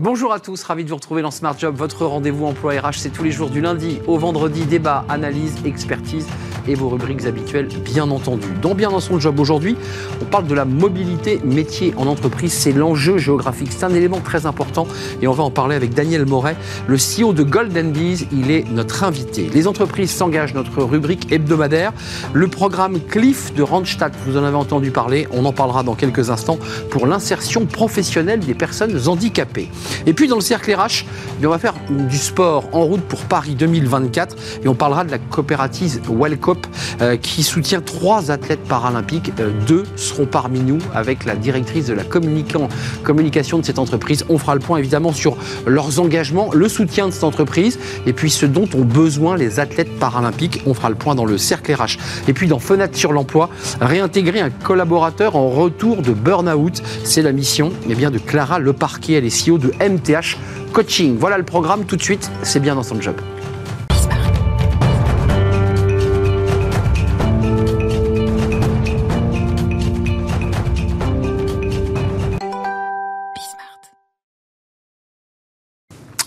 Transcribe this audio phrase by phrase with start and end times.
[0.00, 1.74] Bonjour à tous, ravi de vous retrouver dans Smart Job.
[1.74, 4.64] Votre rendez-vous emploi RH, c'est tous les jours du lundi au vendredi.
[4.64, 6.28] Débat, analyse, expertise
[6.68, 8.46] et vos rubriques habituelles, bien entendu.
[8.62, 9.76] Dans Bien dans son job aujourd'hui,
[10.22, 12.52] on parle de la mobilité métier en entreprise.
[12.52, 14.86] C'est l'enjeu géographique, c'est un élément très important
[15.20, 18.26] et on va en parler avec Daniel Moret, le CEO de Golden Bees.
[18.30, 19.50] Il est notre invité.
[19.52, 21.92] Les entreprises s'engagent, notre rubrique hebdomadaire.
[22.32, 26.30] Le programme Cliff de Randstad, vous en avez entendu parler, on en parlera dans quelques
[26.30, 26.58] instants
[26.90, 29.70] pour l'insertion professionnelle des personnes handicapées.
[30.06, 31.04] Et puis dans le cercle RH,
[31.42, 35.10] eh on va faire du sport en route pour Paris 2024 et on parlera de
[35.10, 36.57] la coopérative Wellcop
[37.00, 39.32] euh, qui soutient trois athlètes paralympiques.
[39.40, 44.24] Euh, deux seront parmi nous avec la directrice de la communication de cette entreprise.
[44.28, 45.36] On fera le point évidemment sur
[45.66, 49.98] leurs engagements, le soutien de cette entreprise et puis ce dont ont besoin les athlètes
[49.98, 50.62] paralympiques.
[50.66, 51.98] On fera le point dans le cercle RH.
[52.28, 53.50] Et puis dans Fenêtre sur l'emploi,
[53.80, 56.82] réintégrer un collaborateur en retour de burn-out.
[57.04, 60.36] C'est la mission eh bien, de Clara Leparquet, elle est CEO de MTH
[60.72, 61.16] Coaching.
[61.18, 63.16] Voilà le programme tout de suite, c'est bien dans son job.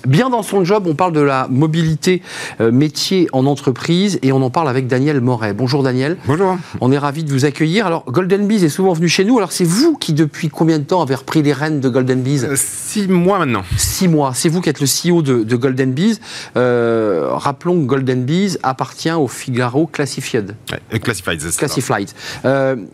[0.08, 2.24] Bien dans son job, on parle de la mobilité
[2.60, 5.54] euh, métier en entreprise et on en parle avec Daniel Moret.
[5.54, 6.18] Bonjour Daniel.
[6.26, 6.58] Bonjour.
[6.80, 7.86] On est ravi de vous accueillir.
[7.86, 9.38] Alors Golden Bees est souvent venu chez nous.
[9.38, 12.46] Alors c'est vous qui depuis combien de temps avez repris les rênes de Golden Bees
[12.46, 13.64] euh, Six mois maintenant.
[13.78, 14.32] Six mois.
[14.34, 16.20] C'est vous qui êtes le CEO de, Golden Bees.
[16.58, 20.56] Euh, rappelons que Golden Bees appartient au Figaro Classified.
[21.04, 21.40] classified.
[21.58, 22.10] Classified.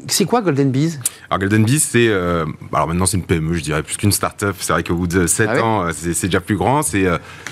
[0.08, 1.00] c'est quoi Golden Bees?
[1.30, 4.56] Alors Golden Bees, c'est alors maintenant c'est une PME, je dirais plus qu'une start-up.
[4.60, 6.82] C'est vrai qu'au bout de 7 ah ans, c'est déjà plus grand.
[6.82, 6.97] C'est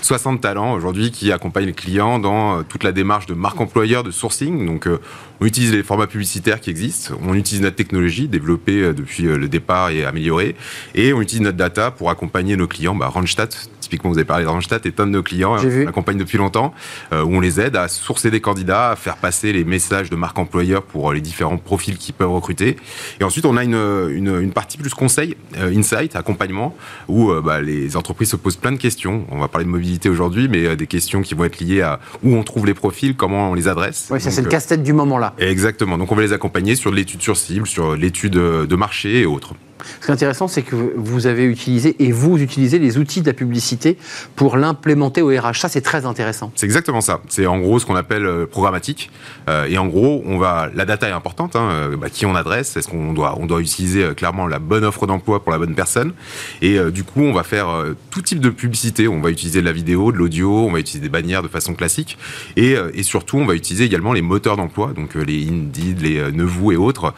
[0.01, 4.03] 60 talents aujourd'hui qui accompagnent les clients dans euh, toute la démarche de marque employeur,
[4.03, 4.65] de sourcing.
[4.65, 4.99] Donc, euh,
[5.41, 9.47] on utilise les formats publicitaires qui existent, on utilise notre technologie développée euh, depuis le
[9.47, 10.55] départ et améliorée,
[10.93, 12.95] et on utilise notre data pour accompagner nos clients.
[12.95, 16.17] Bah, Randstad, typiquement, vous avez parlé de Randstad, est un de nos clients, on accompagne
[16.17, 16.73] depuis longtemps,
[17.11, 20.37] où on les aide à sourcer des candidats, à faire passer les messages de marque
[20.39, 22.77] employeur pour les différents profils qu'ils peuvent recruter.
[23.19, 23.75] Et ensuite, on a une,
[24.11, 26.75] une, partie plus conseil, insight, accompagnement,
[27.07, 29.25] où bah, les entreprises se posent plein de questions.
[29.31, 31.99] On va parler de mobilité aujourd'hui, mais euh, des questions qui vont être liées à
[32.23, 34.07] où on trouve les profils, comment on les adresse.
[34.11, 35.24] Oui, ça c'est le euh, casse-tête du moment là.
[35.37, 35.97] Exactement.
[35.97, 39.53] Donc on va les accompagner sur l'étude sur cible, sur l'étude de marché et autres.
[39.83, 43.27] Ce qui est intéressant, c'est que vous avez utilisé et vous utilisez les outils de
[43.27, 43.97] la publicité
[44.35, 45.55] pour l'implémenter au RH.
[45.55, 46.51] Ça, c'est très intéressant.
[46.55, 47.21] C'est exactement ça.
[47.27, 49.11] C'est en gros ce qu'on appelle euh, programmatique.
[49.49, 51.55] Euh, et en gros, on va, la data est importante.
[51.55, 54.85] Hein, euh, bah, qui on adresse Est-ce qu'on doit, on doit utiliser clairement la bonne
[54.85, 56.13] offre d'emploi pour la bonne personne
[56.61, 57.67] Et du coup, on va faire
[58.09, 59.07] tout type de publicité.
[59.07, 61.73] On va utiliser de la vidéo, de l'audio, on va utiliser des bannières de façon
[61.73, 62.17] classique.
[62.55, 66.75] Et, surtout, on va utiliser également les moteurs d'emploi, donc les Indeed, les Nevou et
[66.75, 67.13] autres,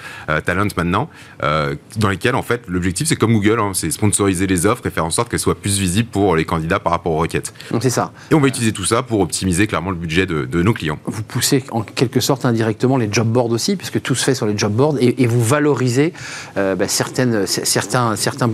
[0.45, 1.09] Talent maintenant,
[1.41, 5.05] dans lesquels en fait l'objectif, c'est comme Google, hein, c'est sponsoriser les offres et faire
[5.05, 7.53] en sorte qu'elles soient plus visibles pour les candidats par rapport aux requêtes.
[7.71, 8.11] Donc c'est ça.
[8.31, 10.99] Et on va utiliser tout ça pour optimiser clairement le budget de, nos clients.
[11.05, 14.45] Vous poussez en quelque sorte indirectement les job boards aussi, puisque tout se fait sur
[14.45, 16.13] les job boards, et, vous valorisez
[16.55, 18.49] euh, bah, certaines, certains, certains,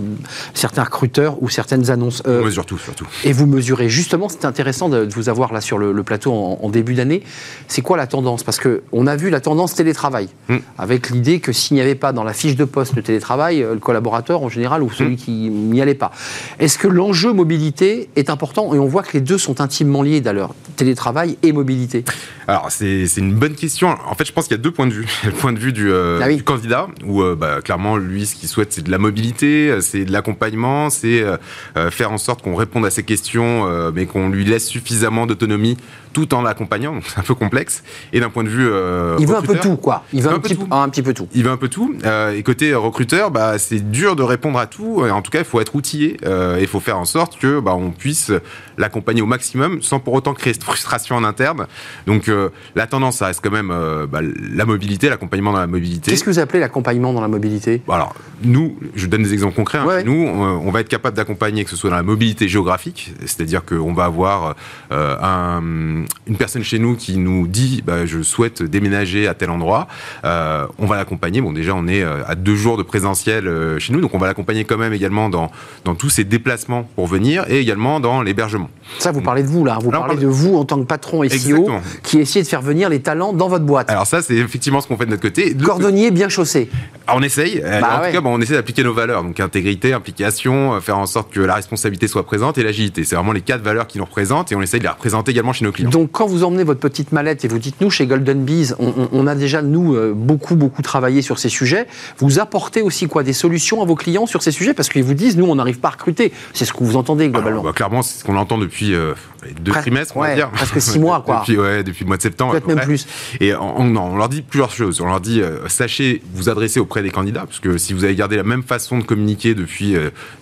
[0.54, 2.22] certains recruteurs ou certaines annonces.
[2.26, 3.06] Euh, on mesure tout, surtout.
[3.24, 3.88] Et vous mesurez.
[3.88, 7.22] Justement, c'est intéressant de, vous avoir là sur le, plateau en, début d'année.
[7.68, 8.42] C'est quoi la tendance?
[8.42, 10.58] Parce qu'on a vu la tendance télétravail, hmm.
[10.78, 13.74] avec l'idée que s'il n'y avait pas dans la fiche de poste le télétravail, euh,
[13.74, 15.16] le collaborateur en général ou celui mmh.
[15.16, 16.10] qui n'y allait pas.
[16.58, 20.20] Est-ce que l'enjeu mobilité est important Et on voit que les deux sont intimement liés
[20.20, 22.04] d'ailleurs, télétravail et mobilité?
[22.48, 23.96] Alors c'est une bonne question.
[24.06, 25.06] En fait, je pense qu'il y a deux points de vue.
[25.24, 28.48] Le point de vue du, euh, ah candidat, où euh, bah, clairement, lui, ce qu'il
[28.48, 32.84] souhaite, c'est de la mobilité, c'est de l'accompagnement, c'est euh, faire en sorte qu'on réponde
[32.86, 35.76] à ses questions, mais qu'on lui laisse suffisamment d'autonomie
[36.14, 37.00] tout en l'accompagnant.
[37.06, 37.84] C'est un peu complexe.
[38.14, 38.70] Et d'un point de vue
[39.18, 40.04] il veut un peu tout, quoi.
[40.12, 41.28] Il veut un, petit, un, petit, peu tout.
[41.34, 41.94] Il veut un peu tout.
[42.34, 45.02] et côté recruteur, bah, c'est dur de répondre à tout.
[45.02, 46.16] En tout cas, il faut être outillé.
[46.24, 48.32] et il faut faire en sorte que bah, on puisse
[48.78, 51.66] l'accompagner au maximum, sans pour autant créer cette frustration en interne.
[52.06, 52.30] Donc
[52.74, 56.10] la tendance, ça reste quand même euh, bah, la mobilité, l'accompagnement dans la mobilité.
[56.10, 57.82] Qu'est-ce que vous appelez l'accompagnement dans la mobilité?
[57.88, 59.78] Alors, nous, je donne des exemples concrets.
[59.78, 60.02] Hein.
[60.04, 63.92] Nous, on, va être capable d'accompagner, que ce soit dans la mobilité géographique, c'est-à-dire qu'on
[63.92, 64.54] va avoir
[64.92, 69.88] euh, une personne chez nous qui nous dit bah, je souhaite déménager à tel endroit.
[70.24, 71.40] Euh, on va l'accompagner.
[71.40, 74.64] Bon, déjà, on est à deux jours de présentiel chez nous, donc on va l'accompagner
[74.64, 75.50] quand même également dans,
[75.84, 78.70] dans tous ces déplacements pour venir et également dans l'hébergement.
[78.98, 81.28] Ça, vous parlez de vous là, vous parlez de vous en tant que patron et
[81.28, 81.68] CEO
[82.02, 83.90] qui essayez de faire venir les talents dans votre boîte.
[83.90, 85.54] Alors ça, c'est effectivement ce qu'on fait de notre côté.
[85.56, 86.68] Cordonnier bien chaussé.
[87.08, 87.60] on essaye.
[87.60, 89.22] Bah en tout cas, on essaie d'appliquer nos valeurs.
[89.22, 93.04] Donc intégrité, implication, euh, faire en sorte que la responsabilité soit présente et l'agilité.
[93.04, 95.52] C'est vraiment les quatre valeurs qui nous représentent et on essaye de les représenter également
[95.52, 95.90] chez nos clients.
[95.94, 99.26] Donc quand vous emmenez votre petite mallette et vous dites nous chez Golden Bees, on,
[99.28, 101.86] a déjà nous euh, beaucoup beaucoup travaillé sur ces sujets.
[102.18, 103.22] Vous apportez aussi quoi?
[103.22, 104.74] Des solutions à vos clients sur ces sujets?
[104.74, 106.32] Parce qu'ils vous disent nous on n'arrive pas à recruter.
[106.52, 107.62] C'est ce que vous entendez globalement.
[107.62, 109.14] Bah, clairement c'est ce qu'on entend depuis euh,
[109.60, 110.50] deux trimestres on va dire.
[110.50, 111.38] Presque six mois quoi.
[111.46, 112.50] depuis, ouais, depuis le mois de septembre.
[112.50, 113.06] Peut-être même plus.
[113.38, 115.00] Et on, on, leur dit plusieurs choses.
[115.00, 118.16] On leur dit euh, sachez vous adresser auprès des candidats parce que si vous avez
[118.16, 119.94] gardé la même façon de communiquer depuis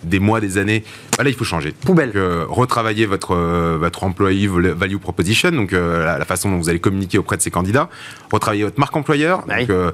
[0.03, 0.83] des mois des années,
[1.19, 1.73] bah, là il faut changer.
[1.73, 2.13] Poubelle.
[2.49, 7.43] retravailler votre votre employee value proposition donc la, façon dont vous allez communiquer auprès de
[7.43, 7.89] ces candidats,
[8.31, 9.45] retravailler votre marque employeur.
[9.47, 9.93] Donc, euh,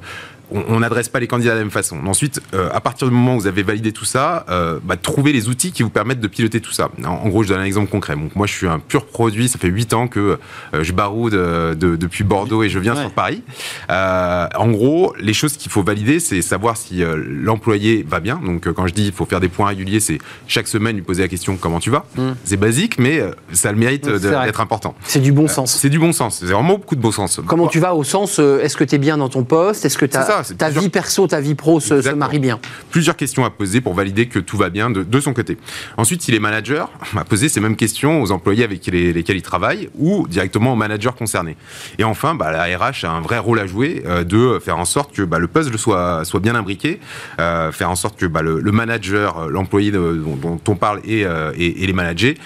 [0.50, 1.98] on n'adresse pas les candidats de la même façon.
[2.06, 5.32] Ensuite, euh, à partir du moment où vous avez validé tout ça, euh, bah, trouvez
[5.32, 6.88] les outils qui vous permettent de piloter tout ça.
[7.04, 8.16] En, gros, je donne un exemple concret.
[8.16, 9.48] Donc, moi, je suis un pur produit.
[9.48, 10.38] Ça fait 8 ans que
[10.74, 13.42] euh, je baroude depuis Bordeaux et je viens sur Paris.
[13.88, 18.40] en gros, les choses qu'il faut valider, c'est savoir si l'employé va bien.
[18.44, 21.22] Donc, quand je dis il faut faire des points réguliers, c'est chaque semaine lui poser
[21.22, 22.04] la question comment tu vas?
[22.16, 22.22] Mmh.
[22.44, 23.22] C'est basique, mais
[23.52, 24.94] ça a le mérite d'être important.
[25.04, 25.74] C'est du bon sens.
[25.74, 26.38] c'est du bon sens.
[26.40, 27.40] C'est vraiment beaucoup de bon sens.
[27.46, 29.84] Comment tu vas au sens est-ce que tu es bien dans ton poste?
[29.84, 32.58] Est-ce que tu as ta vie perso, ta vie pro se, marie bien.
[32.90, 35.58] Plusieurs questions à poser pour valider que tout va bien de, son côté.
[35.96, 39.88] Ensuite, s'il est manager, à poser ces mêmes questions aux employés avec lesquels il travaille
[39.96, 41.56] ou directement aux managers concernés.
[41.98, 44.84] Et enfin, bah, la RH a un vrai rôle à jouer euh, de faire en
[44.84, 47.00] sorte que bah, le puzzle soit, soit bien imbriqué,
[47.40, 51.86] euh, faire en sorte que bah, le, manager, euh, l'employé dont, on parle et, et,
[51.86, 52.36] les managers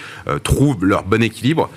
[0.45, 1.69] trouvent leur bon équilibre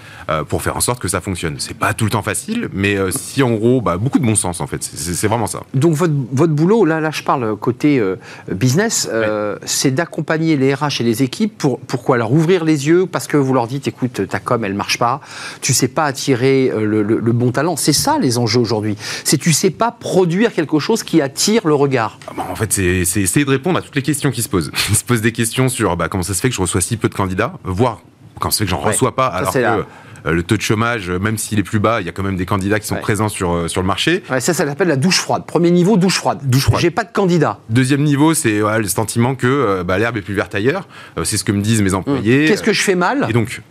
[0.47, 1.55] pour faire en sorte que ça fonctionne.
[1.59, 4.61] C'est pas tout le temps facile, mais si en gros, bah, beaucoup de bon sens
[4.61, 5.61] en fait, c'est vraiment ça.
[5.73, 8.15] Donc votre, votre boulot, là, là je parle côté euh,
[8.51, 12.17] business, euh, c'est d'accompagner les RH et les équipes pour pourquoi?
[12.17, 15.21] Leur ouvrir les yeux parce que vous leur dites écoute ta com elle marche pas,
[15.61, 17.75] tu sais pas attirer euh, le, bon talent.
[17.75, 18.95] C'est ça les enjeux aujourd'hui.
[19.23, 22.19] C'est tu sais pas produire quelque chose qui attire le regard.
[22.27, 24.71] Ah bah, en fait, c'est essayer de répondre à toutes les questions qui se posent.
[24.89, 26.97] Il se pose des questions sur bah, comment ça se fait que je reçois si
[26.97, 28.01] peu de candidats, voire
[28.39, 29.83] comment ça se fait que j'en reçois pas alors que euh,
[30.31, 32.35] le taux de chômage, euh, même s'il est plus bas, il y a quand même
[32.35, 34.23] des candidats qui sont présents sur, euh, sur le marché.
[34.27, 35.45] ça, ça s'appelle la douche froide.
[35.45, 36.39] Premier niveau, douche froide.
[36.43, 36.81] Douche froide.
[36.81, 37.59] J'ai pas de candidat.
[37.69, 40.87] Deuxième niveau, c'est le sentiment que bah, l'herbe est plus verte ailleurs.
[41.23, 42.45] c'est ce que me disent mes employés.
[42.45, 42.47] Mmh.
[42.47, 43.61] Qu'est-ce que je fais mal Et donc,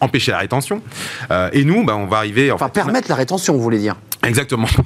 [0.00, 0.82] empêcher la rétention.
[1.52, 2.50] et nous, bah, on va arriver.
[2.50, 3.96] enfin, permettre la rétention, vous voulez dire
[4.26, 4.68] Exactement.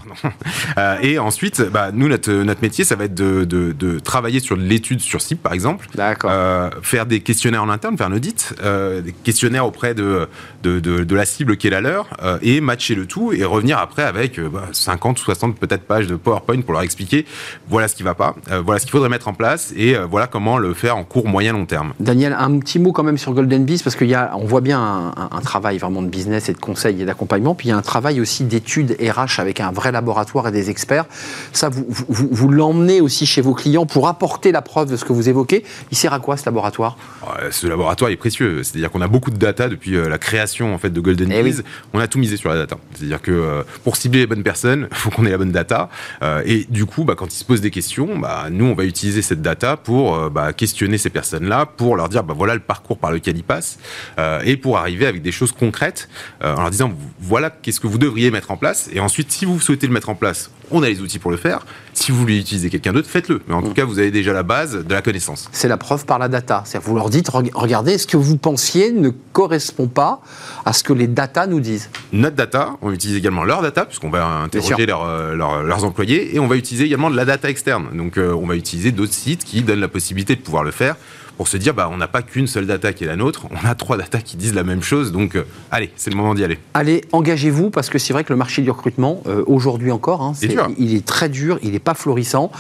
[0.79, 4.41] Euh, et ensuite, bah, nous, notre, notre métier, ça va être de, de, de travailler
[4.41, 5.87] sur l'étude sur cible, par exemple.
[5.95, 6.31] D'accord.
[6.31, 10.29] Euh, faire des questionnaires en interne, faire un audit, euh, des questionnaires auprès de,
[10.63, 13.79] de, de, la cible qui est la leur, euh, et matcher le tout, et revenir
[13.79, 17.25] après avec bah, 50 ou 60 peut-être pages de PowerPoint pour leur expliquer
[17.69, 18.35] voilà ce qui va pas,
[18.65, 21.53] voilà ce qu'il faudrait mettre en place, et voilà comment le faire en court, moyen,
[21.53, 21.95] long terme.
[22.01, 25.29] Daniel, un petit mot quand même sur Golden Bees, parce qu'on voit bien un, un,
[25.33, 27.83] un, travail vraiment de business et de conseil et d'accompagnement, puis il y a un
[27.83, 31.07] travail aussi d'études RH avec un vrai laboratoire et des experts.
[31.53, 35.13] Ça, vous, vous, l'emmenez aussi chez vos clients pour apporter la preuve de ce que
[35.13, 35.65] vous évoquez.
[35.91, 36.97] Il sert à quoi ce laboratoire?
[37.51, 38.63] Ce laboratoire est précieux.
[38.63, 41.55] C'est-à-dire qu'on a beaucoup de data depuis euh, la création en fait de Golden eh
[41.93, 42.77] On a tout misé sur la data.
[42.95, 45.89] C'est-à-dire que euh, pour cibler les bonnes personnes, il faut qu'on ait la bonne data.
[46.23, 48.85] Euh, et du coup, bah, quand ils se posent des questions, bah, nous, on va
[48.85, 53.13] utiliser cette data pour bah, questionner ces personnes-là, pour leur dire voilà le parcours par
[53.13, 53.79] lequel ils passent,
[54.45, 56.09] et pour arriver avec des choses concrètes
[56.43, 58.89] en leur disant voilà qu'est-ce que vous devriez mettre en place.
[58.93, 61.31] Et ensuite, Ensuite, si vous souhaitez le mettre en place, on a les outils pour
[61.31, 61.65] le faire.
[61.95, 63.41] Si vous voulez utiliser quelqu'un d'autre, faites-le.
[63.49, 63.73] Mais en tout mm.
[63.73, 65.49] cas, vous avez déjà la base de la connaissance.
[65.53, 66.65] C'est la preuve par la data.
[66.67, 70.21] C'est-à-dire, vous leur dites, regardez, ce que vous pensiez ne correspond pas
[70.67, 71.89] à ce que les data nous disent?
[72.13, 76.47] Notre data, on utilise également leur data, puisqu'on va interroger euh, leurs employés, et on
[76.47, 77.87] va utiliser également de la data externe.
[77.95, 80.97] Donc, euh, on va utiliser d'autres sites qui donnent la possibilité de pouvoir le faire
[81.37, 83.69] pour se dire bah, on n'a pas qu'une seule data qui est la nôtre, on
[83.69, 85.13] a trois data qui disent la même chose.
[85.13, 86.59] Donc, euh, allez, c'est le moment d'y aller.
[86.75, 90.33] Allez, engagez-vous parce que c'est vrai que le marché du recrutement, euh, aujourd'hui encore, hein,
[90.79, 92.51] il est très dur, il n'est pas florissant.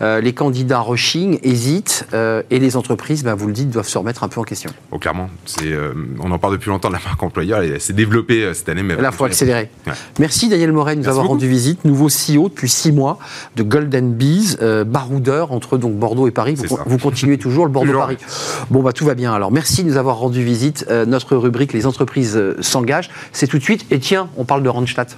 [0.00, 4.24] Euh, les candidats rushing, hésitent et les entreprises, bah, vous le dites, doivent se remettre
[4.24, 4.70] un peu en question.
[4.90, 5.28] Oh, clairement.
[6.20, 8.82] on en parle depuis longtemps de la marque employeur, elle s'est développée cette année.
[8.82, 9.70] Mais Là, il faut accélérer.
[10.18, 13.18] Merci Daniel Moret de nous avoir rendu visite, nouveau CEO depuis six mois
[13.56, 16.54] de Golden Bees, baroudeur entre donc Bordeaux et Paris.
[16.54, 18.18] Vous, vous continuez toujours le Bordeaux-Paris.
[18.70, 19.32] Bon, bah tout va bien.
[19.32, 20.86] Alors, merci de nous avoir rendu visite.
[20.90, 23.86] Euh, notre rubrique Les entreprises euh, s'engagent, c'est tout de suite.
[23.90, 25.08] Et tiens, on parle de Randstad.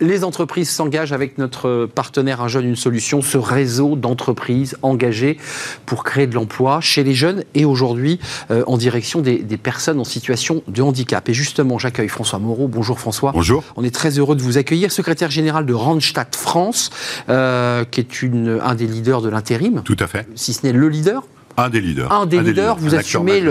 [0.00, 5.36] Les entreprises s'engagent avec notre partenaire Un jeune, une solution, ce réseau d'entreprises engagées
[5.84, 8.18] pour créer de l'emploi chez les jeunes et aujourd'hui
[8.50, 11.28] euh, en direction des, personnes en situation de handicap.
[11.28, 12.66] Et justement, j'accueille François Moreau.
[12.66, 13.32] Bonjour François.
[13.32, 13.62] Bonjour.
[13.76, 16.90] On est très heureux de vous accueillir, secrétaire général de Randstad France,
[17.28, 19.82] euh, qui est une, un des leaders de l'intérim.
[19.84, 20.26] Tout à fait.
[20.34, 21.24] Si ce n'est le leader
[21.56, 22.12] un des leaders.
[22.12, 23.42] Un des leaders, vous assumez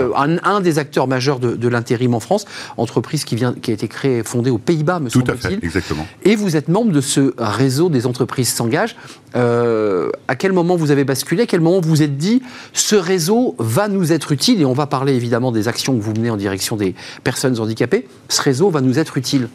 [0.42, 2.44] un, des acteurs majeurs de, l'intérim en France,
[2.76, 5.40] entreprise qui, vient, qui a été créée, fondée aux Pays-Bas, me semble-t-il.
[5.40, 6.06] Tout à fait, exactement.
[6.24, 8.96] Et vous êtes membre de ce réseau des entreprises s'engagent.
[9.36, 11.44] Euh, à quel moment vous avez basculé?
[11.44, 12.42] À quel moment vous vous êtes dit,
[12.72, 14.60] ce réseau va nous être utile?
[14.60, 18.08] Et on va parler évidemment des actions que vous menez en direction des personnes handicapées.
[18.28, 19.48] Ce réseau va nous être utile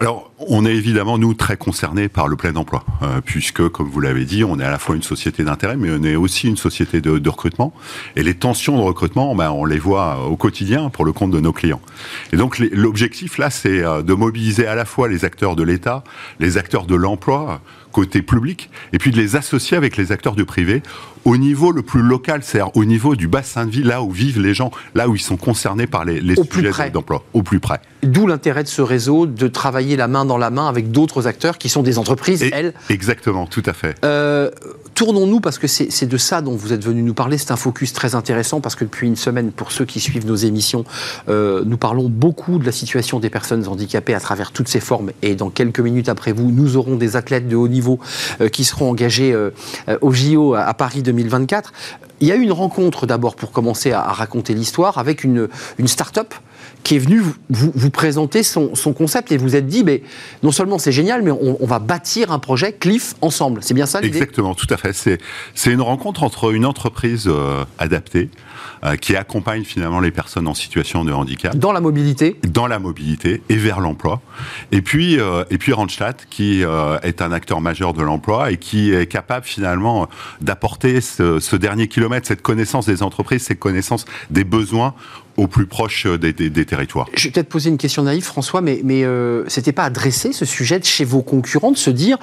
[0.00, 4.00] alors, on est évidemment, nous, très concernés par le plein emploi, euh, puisque, comme vous
[4.00, 6.56] l'avez dit, on est à la fois une société d'intérêt, mais on est aussi une
[6.56, 7.72] société de, recrutement.
[8.16, 11.40] Et les tensions de recrutement, ben, on les voit au quotidien pour le compte de
[11.40, 11.80] nos clients.
[12.32, 16.02] Et donc, l'objectif, là, c'est euh, de mobiliser à la fois les acteurs de l'État,
[16.40, 17.60] les acteurs de l'emploi,
[17.92, 20.82] côté public, et puis de les associer avec les acteurs du privé
[21.24, 24.40] au niveau le plus local, c'est-à-dire au niveau du bassin de vie, là où vivent
[24.40, 27.80] les gens, là où ils sont concernés par les, les sujets d'emploi, au plus près.
[28.02, 31.58] D'où l'intérêt de ce réseau de travailler la main dans la main avec d'autres acteurs
[31.58, 32.74] qui sont des entreprises, elles.
[32.90, 33.96] Exactement, tout à fait.
[34.04, 34.50] Euh,
[35.04, 37.92] tournons-nous, parce que c'est de ça dont vous êtes venu nous parler, c'est un focus
[37.92, 40.84] très intéressant, parce que depuis une semaine, pour ceux qui suivent nos émissions,
[41.28, 45.10] euh, nous parlons beaucoup de la situation des personnes handicapées à travers toutes ses formes,
[45.20, 47.98] et dans quelques minutes après vous, nous aurons des athlètes de haut niveau
[48.40, 49.36] euh, qui seront engagés
[50.02, 51.72] au JO à, Paris 2024.
[52.20, 55.48] Il y a eu une rencontre d'abord pour commencer à, raconter l'histoire avec une
[55.86, 56.32] start-up
[56.82, 60.02] qui est venu vous, présenter son, concept et vous êtes dit, mais
[60.42, 63.62] non seulement c'est génial, mais on, va bâtir un projet Cliff ensemble.
[63.62, 64.18] C'est bien ça l'idée?
[64.18, 64.92] Exactement, tout à fait.
[65.54, 68.30] C'est une rencontre entre une entreprise euh, adaptée,
[68.84, 71.56] euh, qui accompagne finalement les personnes en situation de handicap.
[71.56, 74.20] Dans la mobilité Dans la mobilité et vers l'emploi.
[74.72, 78.56] Et puis, euh, et puis Randstad, qui euh, est un acteur majeur de l'emploi et
[78.56, 80.08] qui est capable finalement
[80.40, 84.94] d'apporter ce, dernier kilomètre, cette connaissance des entreprises, cette connaissance des besoins
[85.36, 87.08] au plus proche des, territoires.
[87.14, 89.04] Je vais peut-être poser une question naïve, François, mais, mais
[89.48, 92.18] c'était pas adressé ce sujet chez vos concurrents de se dire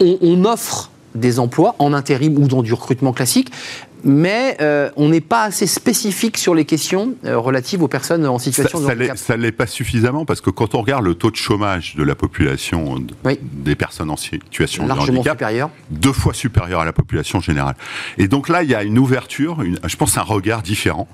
[0.00, 3.50] on offre des emplois en intérim ou dans du recrutement classique,
[4.04, 8.38] mais euh, on n'est pas assez spécifique sur les questions euh, relatives aux personnes en
[8.38, 9.18] situation de handicap.
[9.18, 12.02] Ça ne l'est pas suffisamment parce que quand on regarde le taux de chômage de
[12.02, 13.02] la population
[13.52, 15.70] des personnes en situation de handicap, supérieur.
[15.90, 17.76] deux fois supérieur à la population générale.
[18.18, 21.08] Et donc là, il y a une ouverture, je pense un regard différent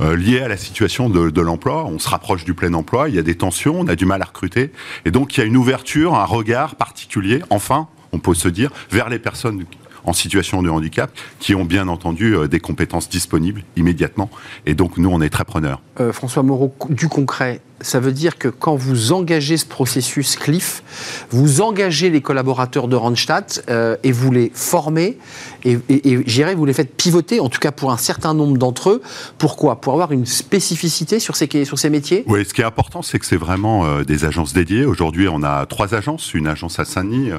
[0.00, 1.84] euh, lié à la situation de, de l'emploi.
[1.86, 4.22] On se rapproche du plein emploi, il y a des tensions, on a du mal
[4.22, 4.72] à recruter,
[5.04, 8.70] et donc il y a une ouverture, un regard particulier, enfin, on peut se dire,
[8.90, 9.64] vers les personnes
[10.04, 14.30] en situation de handicap qui ont bien entendu euh, des compétences disponibles immédiatement.
[14.66, 15.82] Et donc nous, on est très preneurs.
[16.00, 20.82] Euh, François Moreau, du concret, ça veut dire que quand vous engagez ce processus CLIF,
[21.30, 25.18] vous engagez les collaborateurs de Randstad euh, et vous les formez
[25.64, 29.02] et, et, vous les faites pivoter, en tout cas pour un certain nombre d'entre eux.
[29.38, 29.80] Pourquoi?
[29.80, 32.24] Pour avoir une spécificité sur ces, sur ces métiers?
[32.26, 34.84] Oui, ce qui est important, c'est que c'est vraiment euh, des agences dédiées.
[34.84, 37.36] Aujourd'hui, on a trois agences, une agence à Saint-Denis, euh,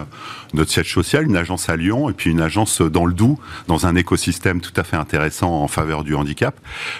[0.53, 3.85] notre siège social, une agence à Lyon et puis une agence dans le Doubs, dans
[3.85, 6.55] un écosystème tout à fait intéressant en faveur du handicap.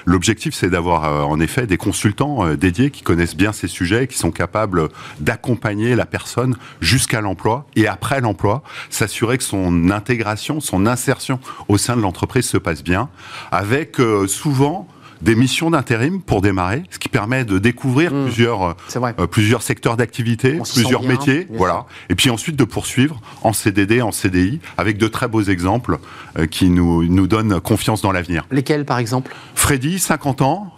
[0.05, 4.31] L'objectif, c'est d'avoir en effet des consultants dédiés qui connaissent bien ces sujets, qui sont
[4.31, 11.39] capables d'accompagner la personne jusqu'à l'emploi et après l'emploi, s'assurer que son intégration, son insertion
[11.67, 13.09] au sein de l'entreprise se passe bien,
[13.51, 14.87] avec euh, souvent
[15.21, 18.23] des missions d'intérim pour démarrer, ce qui permet de découvrir mmh.
[18.25, 21.85] plusieurs, euh, plusieurs secteurs d'activité, plusieurs métiers, voilà.
[22.09, 25.99] Et puis ensuite de poursuivre en CDD, en CDI, avec de très beaux exemples
[26.37, 28.45] euh, qui nous, nous donnent confiance dans l'avenir.
[28.51, 29.33] Lesquels, par exemple?
[29.55, 30.73] Freddy, 50 ans,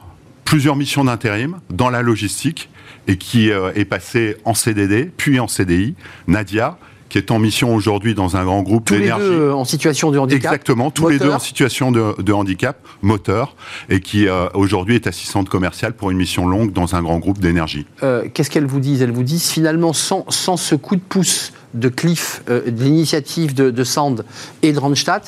[0.45, 2.69] plusieurs missions d'intérim dans la logistique
[3.07, 5.95] et qui euh, est passé en CDD, puis en CDI.
[6.27, 6.77] Nadia,
[7.09, 9.23] qui est en mission aujourd'hui dans un grand groupe d'énergie.
[9.23, 10.53] Tous les deux en situation de handicap.
[10.53, 13.55] Exactement, tous les deux en situation de, handicap, moteur,
[13.89, 17.39] et qui euh, aujourd'hui est assistante commerciale pour une mission longue dans un grand groupe
[17.39, 17.85] d'énergie.
[18.01, 21.53] Euh, qu'est-ce qu'elles vous disent Elles vous disent finalement, sans, sans, ce coup de pouce
[21.75, 24.25] de Cliff, de l'initiative de, de Sand
[24.61, 25.23] et de Randstad,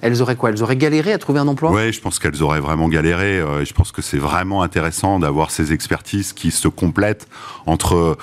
[0.00, 0.50] elles auraient quoi?
[0.50, 1.70] Elles auraient galéré à trouver un emploi?
[1.72, 3.38] Oui, je pense qu'elles auraient vraiment galéré.
[3.38, 7.26] Euh, je pense que c'est vraiment intéressant d'avoir ces expertises qui se complètent
[7.66, 8.16] entre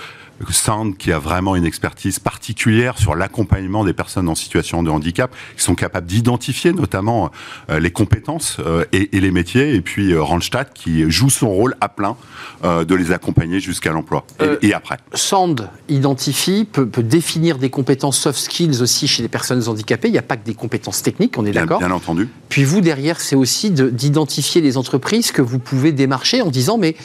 [0.49, 5.33] Sand qui a vraiment une expertise particulière sur l'accompagnement des personnes en situation de handicap,
[5.57, 7.31] qui sont capables d'identifier notamment
[7.69, 11.75] euh, les compétences euh, et, les métiers, et puis euh, Randstad qui joue son rôle
[11.81, 12.15] à plein
[12.63, 14.25] de les accompagner jusqu'à l'emploi
[14.61, 14.97] et, après.
[15.13, 20.07] Sand identifie, peut, définir des compétences soft skills aussi chez les personnes handicapées.
[20.07, 22.27] Il n'y a pas que des compétences techniques, on est d'accord Bien entendu.
[22.49, 26.95] Puis vous, derrière, c'est aussi d'identifier les entreprises que vous pouvez démarcher en disant, mais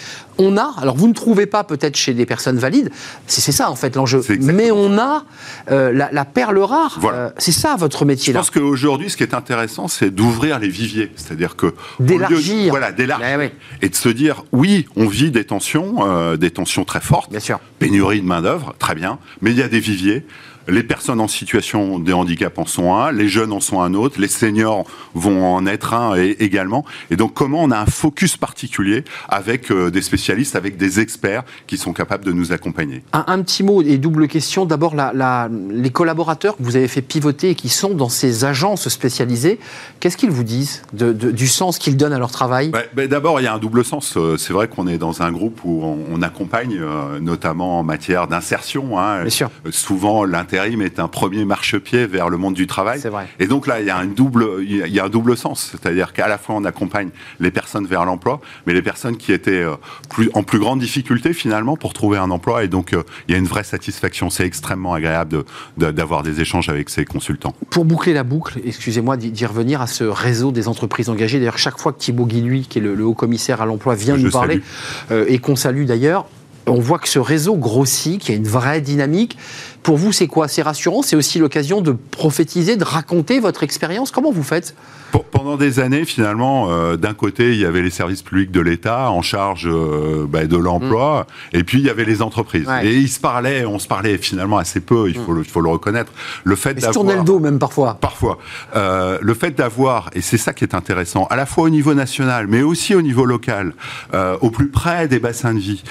[0.41, 2.91] on a, alors vous ne trouvez pas peut-être chez des personnes valides,
[3.27, 5.25] c'est ça en fait l'enjeu, mais on a
[5.71, 8.33] euh, la, perle rare, euh, c'est ça votre métier.
[8.33, 12.91] Je pense qu'aujourd'hui, ce qui est intéressant, c'est d'ouvrir les viviers, c'est-à-dire que d'élargir, voilà,
[12.91, 13.41] d'élargir,
[13.83, 17.31] eh et de se dire, oui, on vit des tensions, euh, des tensions très fortes,
[17.31, 20.25] bien sûr, pénurie de main d'œuvre, très bien, mais il y a des viviers
[20.69, 24.21] les personnes en situation de handicap en sont un, les jeunes en sont un autre,
[24.21, 26.85] les seniors vont en être un également.
[27.11, 31.45] Et donc, comment on a un focus particulier avec euh, des spécialistes, avec des experts
[31.67, 33.03] qui sont capables de nous accompagner?
[33.13, 34.67] Un, petit mot et double question.
[34.67, 39.59] D'abord, les collaborateurs que vous avez fait pivoter et qui sont dans ces agences spécialisées,
[39.99, 42.73] qu'est-ce qu'ils vous disent du sens qu'ils donnent à leur travail?
[42.95, 44.15] D'abord, il y a un double sens.
[44.17, 48.29] Euh, c'est vrai qu'on est dans un groupe où on, accompagne, euh, notamment en matière
[48.29, 48.99] d'insertion.
[48.99, 49.23] Hein.
[49.23, 49.51] Bien sûr.
[50.51, 52.99] L'intérim est un premier marchepied vers le monde du travail.
[52.99, 53.29] Vrai.
[53.39, 55.71] Et donc là, il y a un double, il y a un double sens.
[55.71, 59.63] C'est-à-dire qu'à la fois, on accompagne les personnes vers l'emploi, mais les personnes qui étaient
[59.63, 59.77] euh,
[60.09, 62.65] plus, en plus grande difficulté finalement pour trouver un emploi.
[62.65, 64.29] Et donc, euh, il y a une vraie satisfaction.
[64.29, 65.45] C'est extrêmement agréable
[65.77, 67.55] d'avoir des échanges avec ces consultants.
[67.71, 71.39] Pour boucler la boucle, excusez-moi d'y revenir à ce réseau des entreprises engagées.
[71.39, 74.31] D'ailleurs, chaque fois que Thibaut Guilluy, qui est le, haut commissaire à l'emploi, vient nous
[74.31, 74.63] parler,
[75.13, 76.27] euh, et qu'on salue d'ailleurs,
[76.67, 79.37] on voit que ce réseau grossit, qu'il y a une vraie dynamique.
[79.83, 80.47] Pour vous, c'est quoi?
[80.49, 81.03] C'est rassurant?
[81.03, 84.11] C'est aussi l'occasion de prophétiser, de raconter votre expérience?
[84.11, 84.75] Comment vous faites?
[85.33, 89.11] Pendant des années, finalement, euh, d'un côté, il y avait les services publics de l'État
[89.11, 91.57] en charge euh, bah, de l'emploi, mm.
[91.57, 92.69] et puis il y avait les entreprises.
[92.83, 95.39] Et ils se parlaient, on se parlait finalement assez peu, il faut, mm.
[95.39, 96.13] le, faut le reconnaître.
[96.45, 97.17] Le fait d'avoir...
[97.17, 97.99] le dos même parfois.
[98.01, 98.39] Parfois.
[98.77, 101.95] Euh, le fait d'avoir, et c'est ça qui est intéressant, à la fois au niveau
[101.95, 103.73] national, mais aussi au niveau local,
[104.41, 105.83] au plus près des bassins de vie,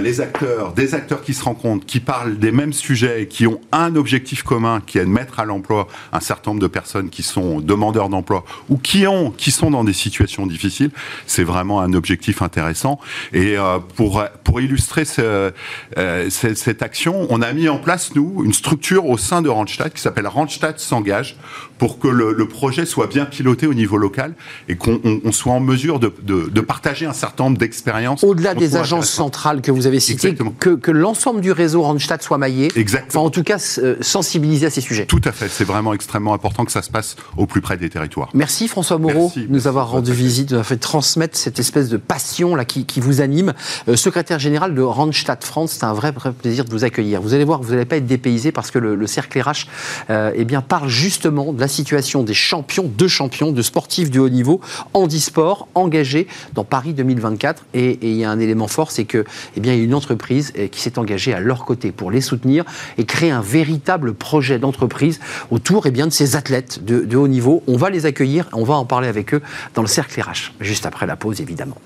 [0.00, 3.96] les acteurs, des acteurs qui se rencontrent, qui parlent des mêmes sujets, qui ont un
[3.96, 7.60] objectif commun, qui est de mettre à l'emploi un certain nombre de personnes qui sont
[7.60, 10.90] demandeurs d'emploi ou qui ont, qui sont dans des situations difficiles,
[11.26, 13.00] c'est vraiment un objectif intéressant.
[13.32, 15.52] Et euh, pour pour illustrer ce,
[15.98, 19.92] euh, cette action, on a mis en place nous une structure au sein de Randstad
[19.92, 21.36] qui s'appelle Randstad s'engage
[21.78, 24.34] pour que le, projet soit bien piloté au niveau local
[24.68, 24.98] et qu'on
[25.32, 28.24] soit en mesure de, de, partager un certain nombre d'expériences.
[28.24, 32.38] Au-delà des agences centrales que vous avez citées, que, que l'ensemble du réseau Randstad soit
[32.38, 32.68] maillé.
[32.74, 33.07] Exactement.
[33.08, 35.06] Enfin, en tout cas, euh, sensibiliser à ces sujets.
[35.06, 35.48] Tout à fait.
[35.48, 38.28] C'est vraiment extrêmement important que ça se passe au plus près des territoires.
[38.34, 41.88] Merci François Moreau de nous avoir rendu visite, de nous avoir fait transmettre cette espèce
[41.88, 43.54] de passion là qui, qui vous anime.
[43.88, 47.20] Euh, secrétaire général de Randstad France, c'est un vrai, plaisir de vous accueillir.
[47.20, 49.66] Vous allez voir, vous n'allez pas être dépaysé parce que le, cercle RH
[50.10, 54.20] euh, eh bien, parle justement de la situation des champions, de champions, de sportifs de
[54.20, 54.60] haut niveau,
[54.92, 57.64] handisport, engagés dans Paris 2024.
[57.74, 59.24] Et, il y a un élément fort, c'est que
[59.56, 62.20] eh bien, il y a une entreprise qui s'est engagée à leur côté pour les
[62.20, 62.64] soutenir
[62.98, 67.28] et créer un véritable projet d'entreprise autour eh bien, de ces athlètes de, de haut
[67.28, 67.62] niveau.
[67.66, 69.42] On va les accueillir, on va en parler avec eux
[69.74, 71.76] dans le cercle RH, juste après la pause évidemment.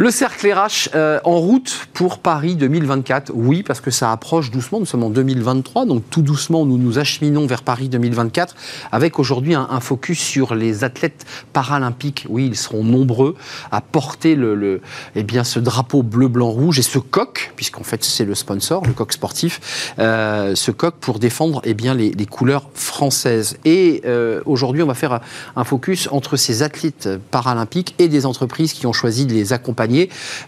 [0.00, 3.32] Le cercle RH euh, en route pour Paris 2024.
[3.34, 4.80] Oui, parce que ça approche doucement.
[4.80, 8.56] Nous sommes en 2023, donc tout doucement, nous nous acheminons vers Paris 2024,
[8.92, 12.24] avec aujourd'hui un, focus sur les athlètes paralympiques.
[12.30, 13.34] Oui, ils seront nombreux
[13.70, 14.80] à porter le,
[15.16, 18.86] eh bien, ce drapeau bleu, blanc, rouge et ce coq, puisqu'en fait c'est le sponsor,
[18.86, 23.58] le coq sportif, euh, ce coq pour défendre eh bien, les, couleurs françaises.
[23.66, 25.20] Et euh, aujourd'hui, on va faire
[25.56, 29.89] un focus entre ces athlètes paralympiques et des entreprises qui ont choisi de les accompagner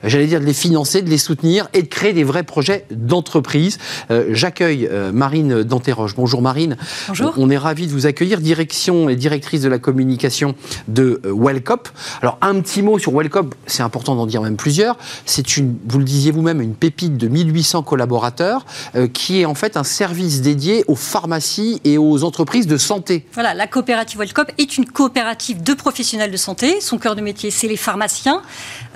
[0.05, 3.79] j'allais dire de les financer, de les soutenir et de créer des vrais projets d'entreprise.
[4.11, 6.15] Euh, j'accueille euh, Marine Danteroche.
[6.15, 6.77] Bonjour Marine.
[7.09, 7.35] Bonjour.
[7.37, 10.55] On est ravi de vous accueillir, direction et directrice de la communication
[10.89, 11.89] de euh, Wellcop.
[12.21, 14.97] Alors un petit mot sur Wellcop, c'est important d'en dire même plusieurs.
[15.27, 18.65] C'est une, vous le disiez vous-même, une pépite de 1800 collaborateurs
[19.13, 23.27] qui est en fait un service dédié aux pharmacies et aux entreprises de santé.
[23.35, 26.81] Voilà, la coopérative Wellcop est une coopérative de professionnels de santé.
[26.81, 28.43] Son cœur de métier, c'est les pharmaciens.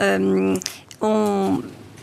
[0.01, 0.19] Euh,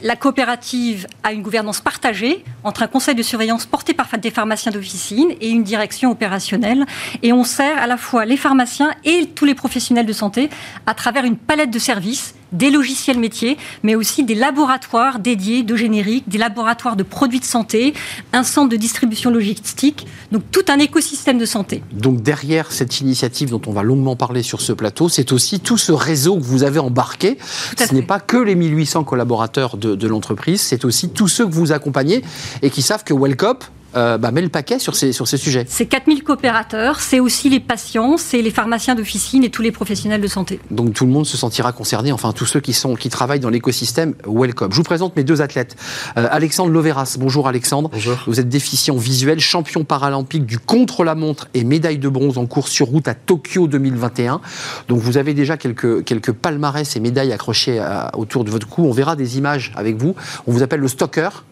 [0.04, 4.72] la coopérative a une gouvernance partagée entre un conseil de surveillance porté par des pharmaciens
[4.72, 6.86] d'officine et une direction opérationnelle.
[7.22, 10.50] Et on sert à la fois les pharmaciens et tous les professionnels de santé
[10.86, 15.76] à travers une palette de services des logiciels métiers, mais aussi des laboratoires dédiés de
[15.76, 17.94] générique, des laboratoires de produits de santé,
[18.32, 21.84] un centre de distribution logistique, donc tout un écosystème de santé.
[21.92, 25.78] Donc derrière cette initiative dont on va longuement parler sur ce plateau, c'est aussi tout
[25.78, 27.38] ce réseau que vous avez embarqué.
[27.78, 31.54] Ce n'est pas que les 1800 collaborateurs de, de l'entreprise, c'est aussi tous ceux que
[31.54, 32.22] vous accompagnez
[32.62, 35.66] et qui savent que Wellcop, euh, bah, met le paquet sur ces, sur ces sujets.
[35.68, 40.22] C'est 4000 coopérateurs, c'est aussi les patients, c'est les pharmaciens d'officine et tous les professionnels
[40.22, 40.60] de santé.
[40.72, 43.52] Donc tout le monde se sentira concerné, enfin tous ceux qui, sont, qui travaillent dans
[43.52, 44.72] l'écosystème Welcome.
[44.72, 45.76] Je vous présente mes deux athlètes.
[46.18, 47.90] Euh, Alexandre Loveras, bonjour Alexandre.
[47.94, 48.18] Bonjour.
[48.26, 52.88] Vous êtes déficient visuel, champion paralympique du contre-la-montre et médaille de bronze en course sur
[52.88, 54.42] route à Tokyo 2021.
[54.88, 58.86] Donc vous avez déjà quelques, quelques palmarès et médailles accrochées euh, autour de votre cou.
[58.86, 60.16] On verra des images avec vous.
[60.48, 61.44] On vous appelle le stalker.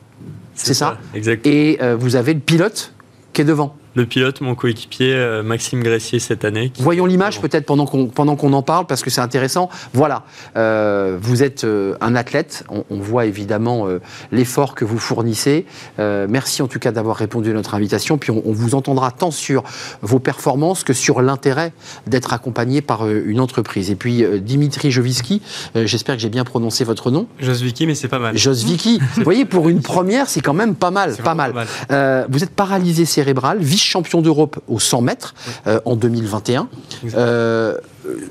[0.63, 1.45] C'est ça, Exact.
[1.47, 2.93] Et euh, vous avez le pilote
[3.33, 3.75] qui est devant.
[3.95, 6.71] Le pilote, mon coéquipier euh, Maxime Gressier cette année.
[6.79, 9.69] Voyons l'image peut-être pendant qu'on pendant qu'on en parle parce que c'est intéressant.
[9.93, 10.23] Voilà,
[10.55, 12.63] euh, vous êtes euh, un athlète.
[12.69, 13.99] On, on voit évidemment euh,
[14.31, 15.65] l'effort que vous fournissez.
[15.99, 18.17] Euh, merci en tout cas d'avoir répondu à notre invitation.
[18.17, 19.63] Puis on, on vous entendra tant sur
[20.01, 21.73] vos performances que sur l'intérêt
[22.07, 23.91] d'être accompagné par euh, une entreprise.
[23.91, 25.41] Et puis euh, Dimitri Joviski,
[25.75, 27.27] euh, j'espère que j'ai bien prononcé votre nom.
[27.39, 28.37] Josviki, mais c'est pas mal.
[28.37, 31.51] Josviki, vous voyez pour une première, c'est quand même pas mal, pas mal.
[31.51, 31.67] pas mal.
[31.91, 35.33] Euh, vous êtes paralysé cérébral, vice-champion d'Europe au 100 mètres
[35.67, 36.67] euh, en 2021.
[37.15, 37.77] Euh,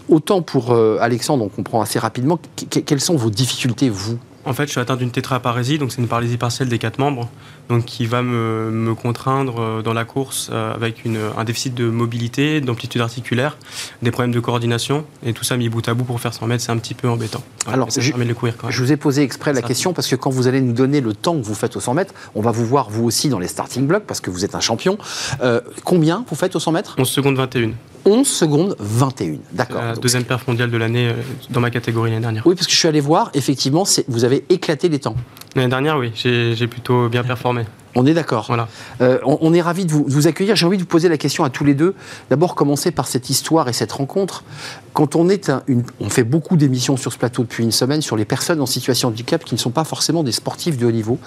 [0.08, 2.38] autant pour euh, Alexandre, on comprend assez rapidement.
[2.56, 4.18] que- que- quelles sont vos difficultés, vous?
[4.46, 7.28] En fait, je suis atteint d'une tétraparésie, donc c'est une paralysie partielle des quatre membres,
[7.70, 11.72] donc qui va me, me contraindre euh, dans la course euh, avec une- un déficit
[11.74, 13.56] de mobilité, d'amplitude articulaire,
[14.02, 16.64] des problèmes de coordination, et tout ça mis bout à bout pour faire 100 mètres,
[16.64, 17.42] c'est un petit peu embêtant.
[17.66, 18.76] Alors, ça je- permet de le courir quand même.
[18.76, 19.66] Je vous ai posé exprès la Ça.
[19.68, 21.94] question parce que quand vous allez nous donner le temps que vous faites au 100
[21.94, 24.56] mètres, on va vous voir vous aussi dans les starting blocks parce que vous êtes
[24.56, 24.98] un champion.
[25.42, 26.96] Euh, combien vous faites au 100 mètres?
[26.98, 27.70] 11 secondes 21.
[28.04, 29.34] 11 secondes 21.
[29.52, 29.82] D'accord.
[29.82, 31.14] La deuxième perf mondiale de l'année euh,
[31.50, 32.46] dans ma catégorie l'année dernière.
[32.46, 35.16] Oui, parce que je suis allé voir, effectivement, vous avez éclaté les temps.
[35.56, 37.64] L'année dernière, oui, j'ai j'ai plutôt bien performé.
[37.96, 38.44] On est d'accord.
[38.46, 38.68] Voilà.
[39.00, 40.54] Euh, on, on est ravis de vous, de vous accueillir.
[40.54, 41.96] J'ai envie de vous poser la question à tous les deux.
[42.30, 44.44] D'abord, commencer par cette histoire et cette rencontre.
[44.92, 48.00] Quand on est un- une, on fait beaucoup d'émissions sur ce plateau depuis une semaine
[48.00, 50.86] sur les personnes en situation de handicap qui ne sont pas forcément des sportifs de
[50.86, 51.18] haut niveau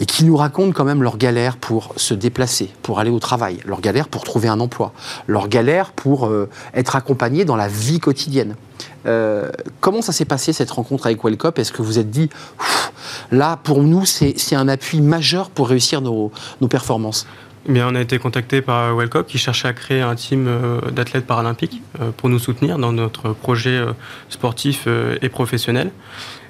[0.00, 3.58] et qui nous racontent quand même leur galère pour se déplacer, pour aller au travail,
[3.64, 4.92] leur galère pour trouver un emploi,
[5.26, 8.56] leur galère pour euh, être accompagnés dans la vie quotidienne.
[9.06, 11.58] Euh, comment ça s'est passé cette rencontre avec Wellcop?
[11.58, 12.28] Est-ce que vous êtes dit,
[13.30, 16.30] là pour nous c'est un appui majeur pour réussir nos,
[16.60, 17.26] nos performances?
[17.68, 20.80] Eh Bien, on a été contacté par Wellcop qui cherchait à créer un team euh,
[20.92, 21.82] d'athlètes paralympiques
[22.16, 23.80] pour nous soutenir dans notre projet
[24.28, 24.86] sportif
[25.20, 25.90] et professionnel.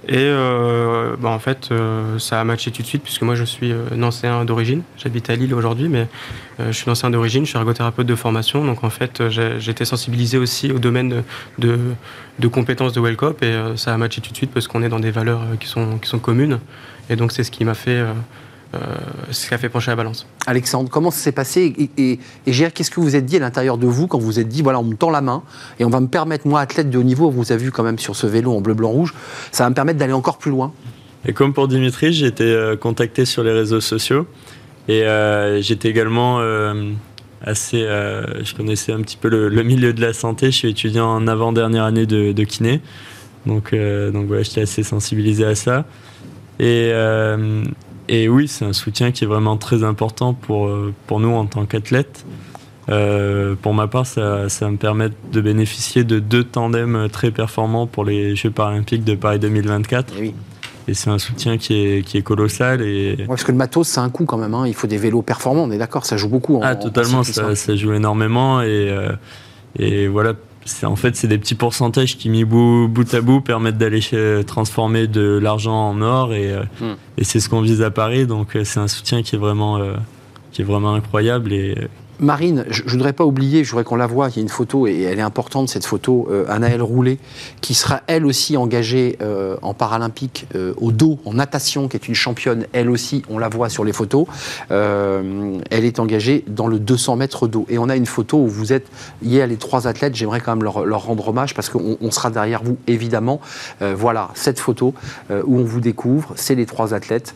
[0.08, 3.42] Et euh, bah, en fait, euh, ça a matché tout de suite puisque moi je
[3.42, 4.82] suis euh, nancéen d'origine.
[4.96, 6.06] J'habite à Lille aujourd'hui, mais
[6.60, 8.64] euh, je suis nancéen d'origine, je suis ergothérapeute de formation.
[8.64, 11.24] Donc en fait, euh, été sensibilisé aussi au domaine
[11.58, 11.78] de,
[12.38, 14.88] de, compétences de Wellcop et euh, ça a matché tout de suite parce qu'on est
[14.88, 16.60] dans des valeurs qui, sont, qui sont communes.
[17.10, 18.04] Et donc c'est ce qui m'a fait,
[18.74, 18.96] euh, euh,
[19.30, 20.26] ce qui a fait pencher la balance.
[20.46, 23.40] Alexandre, comment ça s'est passé Et, et, et Gérard, qu'est-ce que vous êtes dit à
[23.40, 25.42] l'intérieur de vous quand vous vous êtes dit, voilà, on me tend la main
[25.78, 27.82] et on va me permettre, moi, athlète de haut niveau, on vous a vu quand
[27.82, 29.14] même sur ce vélo en bleu, blanc, rouge,
[29.52, 30.72] ça va me permettre d'aller encore plus loin?
[31.24, 34.26] Et comme pour Dimitri, j'ai été euh, contacté sur les réseaux sociaux
[34.88, 36.92] et euh, j'étais également euh,
[37.44, 37.82] assez.
[37.82, 40.52] euh, je connaissais un petit peu le, le milieu de la santé.
[40.52, 42.80] Je suis étudiant en avant-dernière année de, de kiné,
[43.44, 45.84] donc euh, donc voilà, j'étais assez sensibilisé à ça.
[46.60, 47.64] Et euh,
[48.08, 51.46] et oui, c'est un soutien qui est vraiment très important pour euh, pour nous en
[51.46, 52.24] tant qu'athlètes.
[52.88, 57.86] Euh, pour ma part, ça, ça me permet de bénéficier de deux tandems très performants
[57.88, 60.14] pour les Jeux paralympiques de Paris 2024.
[60.16, 60.34] Eh oui.
[60.88, 62.80] Et c'est un soutien qui est, qui est colossal.
[62.82, 63.16] Et...
[63.18, 64.54] Ouais, Parce que le matos, c'est un coût quand même.
[64.54, 64.68] hein.
[64.68, 66.56] Il faut des vélos performants, on est d'accord, ça joue beaucoup.
[66.58, 68.62] En, ah, en totalement, ça joue énormément.
[68.62, 69.10] Et, euh,
[69.80, 70.34] et voilà,
[70.66, 74.00] c'est, en fait, c'est des petits pourcentages qui, mis bout, bout à bout, permettent d'aller
[74.44, 76.34] transformer de l'argent en or.
[76.34, 76.94] Et, euh, Hmm.
[77.16, 78.26] et c'est ce qu'on vise à Paris.
[78.26, 79.94] Donc, euh, c'est un soutien qui est vraiment, euh,
[80.52, 81.52] qui est vraiment incroyable.
[81.52, 81.76] Et,
[82.18, 84.48] Marine, je ne voudrais pas oublier, je voudrais qu'on la voie, il y a une
[84.48, 87.18] photo, et elle est importante cette photo, euh, Anaëlle Roulet,
[87.60, 92.08] qui sera elle aussi engagée euh, en paralympique euh, au dos, en natation, qui est
[92.08, 94.26] une championne, elle aussi, on la voit sur les photos,
[94.70, 97.66] Euh, elle est engagée dans le 200 mètres dos.
[97.68, 98.86] Et on a une photo où vous êtes,
[99.22, 102.30] hier les trois athlètes, j'aimerais quand même leur, leur rendre hommage, parce qu'on on sera
[102.30, 103.40] derrière vous, évidemment.
[103.80, 104.94] Voilà, cette photo
[105.30, 107.34] où on vous découvre, c'est les trois athlètes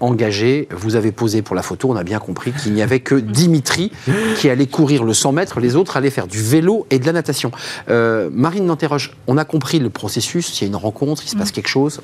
[0.00, 0.68] engagés.
[0.70, 3.92] Vous avez posé pour la photo, on a bien compris qu'il n'y avait que Dimitri
[4.36, 7.12] qui allait courir le 100 mètres, les autres allaient faire du vélo et de la
[7.12, 7.50] natation.
[7.88, 11.36] Euh, Marine n'interroge, on a compris le processus, il y a une rencontre, il se
[11.36, 12.00] passe quelque chose,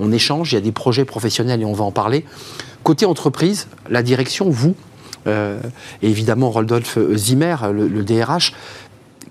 [0.00, 2.24] on échange, il y a des projets professionnels et on va en parler.
[2.82, 4.74] Côté entreprise, la direction, vous,
[5.26, 5.60] euh,
[6.02, 8.52] et évidemment Rodolphe Zimmer, le, le DRH,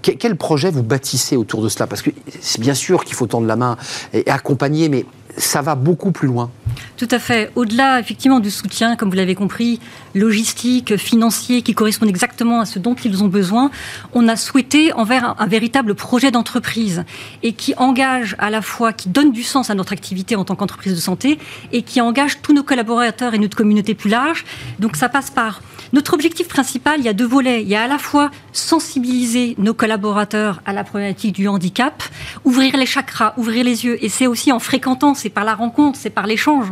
[0.01, 1.87] que- quel projet vous bâtissez autour de cela?
[1.87, 2.09] Parce que
[2.41, 3.77] c'est bien sûr qu'il faut tendre la main
[4.13, 5.05] et accompagner, mais
[5.37, 6.49] ça va beaucoup plus loin.
[6.97, 7.51] Tout à fait.
[7.55, 9.79] Au-delà, effectivement, du soutien, comme vous l'avez compris,
[10.13, 13.69] logistique, financier, qui correspond exactement à ce dont ils ont besoin,
[14.13, 17.03] on a souhaité envers un, véritable projet d'entreprise
[17.43, 20.55] et qui engage à la fois, qui donne du sens à notre activité en tant
[20.55, 21.37] qu'entreprise de santé
[21.71, 24.45] et qui engage tous nos collaborateurs et notre communauté plus large.
[24.79, 25.61] Donc ça passe par
[25.93, 27.61] notre objectif principal, il y a deux volets.
[27.61, 32.03] Il y a à la fois sensibiliser nos collaborateurs à la problématique du handicap,
[32.43, 34.03] ouvrir les chakras, ouvrir les yeux.
[34.03, 36.67] Et c'est aussi en fréquentant, c'est par la rencontre, c'est par l'échange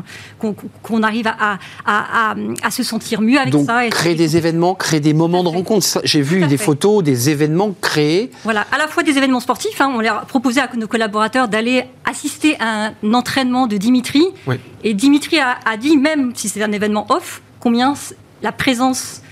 [0.84, 3.84] qu'on arrive à, à, à, à se sentir mieux avec Donc, ça.
[3.88, 5.88] Et créer des événements, créer des moments de rencontre.
[6.04, 6.64] J'ai vu des fait.
[6.66, 8.30] photos, des événements créés.
[8.44, 9.82] Voilà, à la fois des événements sportifs.
[9.82, 14.24] hein, on leur a proposé à nos collaborateurs d'aller assister à un entraînement de Dimitri.
[14.46, 14.58] Oui.
[14.84, 17.96] Et Dimitri a, a dit, même si c'est un événement off, combien
[18.44, 19.23] la présence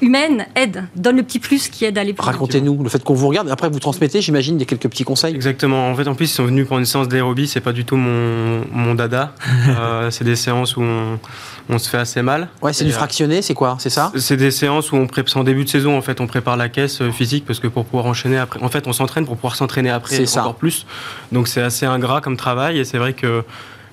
[0.00, 3.14] humaine aide, donne le petit plus qui aide à aller plus Racontez-nous le fait qu'on
[3.14, 3.48] vous regarde.
[3.50, 5.34] Après, vous transmettez, j'imagine, des quelques petits conseils.
[5.34, 5.90] Exactement.
[5.90, 7.48] En fait, en plus, ils sont venus pour une séance d'aérobie.
[7.48, 9.34] C'est pas du tout mon, mon dada.
[9.70, 12.48] Euh, c'est des séances où on, se fait assez mal.
[12.60, 13.76] Ouais, c'est du euh, fractionné, c'est quoi?
[13.78, 14.10] C'est ça?
[14.16, 15.96] C'est des séances où on prépare en début de saison.
[15.96, 18.60] En fait, on prépare la caisse euh, physique parce que pour pouvoir enchaîner après.
[18.62, 20.86] En fait, on s'entraîne pour pouvoir s'entraîner après encore plus.
[21.30, 22.78] Donc, c'est assez ingrat comme travail.
[22.78, 23.44] Et c'est vrai que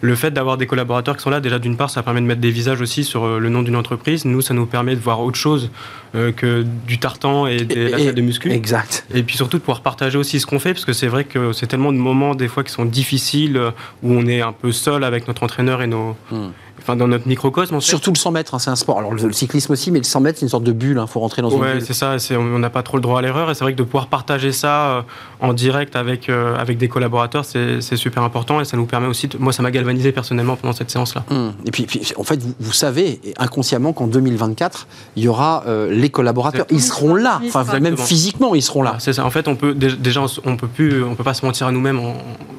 [0.02, 2.42] le fait d'avoir des collaborateurs qui sont là, déjà d'une part, ça permet de mettre
[2.42, 4.26] des visages aussi sur euh, le nom d'une entreprise.
[4.26, 5.72] Nous, ça nous permet de voir autre chose
[6.16, 8.52] euh, que du tartan et des et, de muscu.
[8.52, 9.06] Exact.
[9.14, 11.52] Et puis surtout de pouvoir partager aussi ce qu'on fait, parce que c'est vrai que
[11.52, 13.72] c'est tellement de moments des fois qui sont difficiles, euh,
[14.04, 16.16] où on est un peu seul avec notre entraîneur et nos...
[16.32, 16.50] Hmm
[16.88, 17.80] enfin dans notre microcosme.
[17.82, 19.00] Surtout le 100 mètres, hein, c'est un sport.
[19.00, 20.98] Alors le, cyclisme aussi, mais le 100 mètres, c'est une sorte de bulle.
[20.98, 21.82] Il hein, faut rentrer dans une bulle.
[21.82, 22.16] c'est ça.
[22.32, 23.52] On n'a pas trop le droit à l'erreur.
[23.52, 25.02] Et c'est vrai que de pouvoir partager ça euh,
[25.42, 29.30] en direct avec euh, avec des collaborateurs, c'est super important et ça nous permet aussi.
[29.40, 31.24] moi, ça m'a galvanisé personnellement pendant cette séance-là.
[31.30, 31.54] Hum.
[31.66, 36.66] Et puis, en fait, vous, savez inconsciemment qu'en 2024, il y aura euh, les collaborateurs.
[36.70, 37.42] Ils seront là.
[37.46, 38.96] Enfin, même physiquement, ils seront là.
[39.00, 39.26] c'est ça.
[39.26, 42.00] En fait, on peut déjà, on peut plus, on peut pas se mentir à nous-mêmes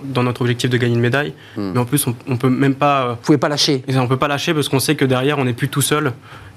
[0.04, 1.32] dans notre objectif de gagner une médaille.
[1.56, 1.72] Hum.
[1.72, 3.10] Mais en plus, on, on peut même pas.
[3.10, 3.84] Vous pouvez pas lâcher.
[3.96, 6.12] On peut pas lâcher parce qu'on sait que derrière, on n'est plus tout seul.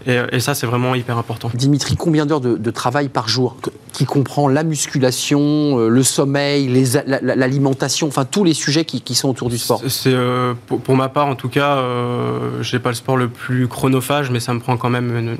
[0.07, 1.51] Et, ça, c'est vraiment hyper important.
[1.53, 3.57] Dimitri, combien d'heures de, travail par jour
[3.93, 6.87] qui comprend la musculation, euh, le sommeil,
[7.21, 9.81] l'alimentation, enfin tous les sujets qui, sont autour du sport?
[9.87, 13.27] C'est euh, pour, ma part, en tout cas, euh, je n'ai pas le sport le
[13.27, 15.37] plus chronophage, mais ça me prend quand même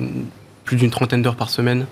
[0.64, 1.86] plus d'une trentaine d'heures par semaine.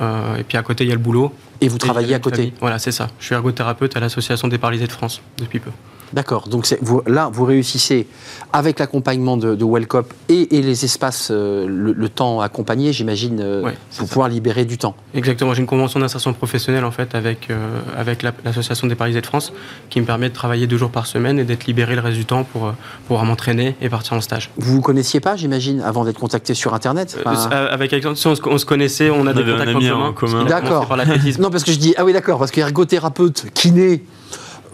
[0.00, 1.32] et puis à côté, il y a le boulot.
[1.62, 2.52] Et vous travaillez à côté?
[2.60, 3.08] Voilà, c'est ça.
[3.18, 5.70] Je suis ergothérapeute à l'Association des paralysés de France depuis peu.
[6.14, 6.48] D'accord.
[6.48, 8.06] Donc vous, là, vous réussissez
[8.52, 14.06] avec l'accompagnement de, de Wellcop et, les espaces, euh, le, temps accompagné, j'imagine, euh, pour
[14.06, 14.94] pouvoir libérer du temps.
[15.12, 15.54] Exactement.
[15.54, 19.52] J'ai une convention d'insertion professionnelle en fait avec euh, avec l'association des Parisiens de France
[19.90, 22.26] qui me permet de travailler deux jours par semaine et d'être libéré le reste du
[22.26, 22.72] temps pour
[23.08, 24.50] pouvoir m'entraîner et partir en stage.
[24.56, 27.18] Vous vous connaissiez pas, j'imagine, avant d'être contacté sur Internet?
[27.50, 30.44] Avec Alexandre, on, se connaissait, on a des contacts en commun.
[30.44, 30.96] D'accord.
[31.40, 34.04] Non, parce que je dis ah oui, d'accord, parce qu'ergothérapeute, kiné.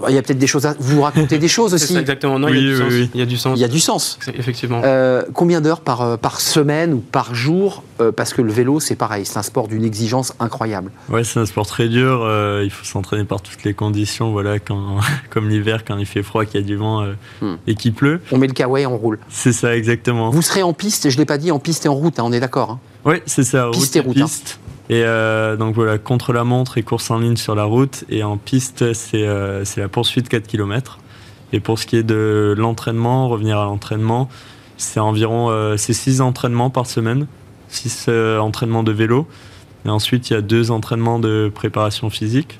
[0.09, 1.97] Il y a peut-être des choses à vous raconter des choses aussi.
[1.97, 2.39] exactement.
[2.39, 2.93] Non, il, y a du sens.
[3.15, 3.59] il y a du sens.
[3.59, 4.19] Il y a du sens.
[4.35, 4.83] Effectivement.
[4.85, 8.81] Euh, combien d'heures par, euh, par semaine ou par jour euh, Parce que le vélo,
[8.81, 10.91] c'est pareil, c'est un sport d'une exigence incroyable.
[11.09, 12.27] Ouais, c'est un sport très dur.
[12.63, 14.33] il faut s'entraîner par toutes les conditions.
[14.33, 14.99] Voilà, quand,
[15.31, 17.07] comme l'hiver, quand il fait froid, qu'il y a du vent
[17.41, 17.57] hmm.
[17.67, 18.21] et qu'il pleut.
[18.33, 19.19] On met le kawaii et on roule.
[19.29, 20.31] C'est ça, exactement.
[20.31, 22.25] Vous serez en piste, je ne l'ai pas dit, en piste et en route, hein,
[22.25, 22.81] on est d'accord hein.
[23.05, 23.71] Oui, c'est ça.
[23.73, 24.19] Piste et route.
[24.19, 24.27] Hein.
[24.91, 28.05] Et euh, donc voilà, contre la montre et course en ligne sur la route.
[28.09, 30.99] Et en piste, c'est euh, la poursuite 4 km.
[31.53, 34.29] Et pour ce qui est de l'entraînement, revenir à l'entraînement,
[34.79, 37.29] c'est environ euh, 6 entraînements par semaine,
[37.69, 39.29] 6 euh, entraînements de vélo.
[39.87, 42.59] Et ensuite, il y a 2 entraînements de préparation physique.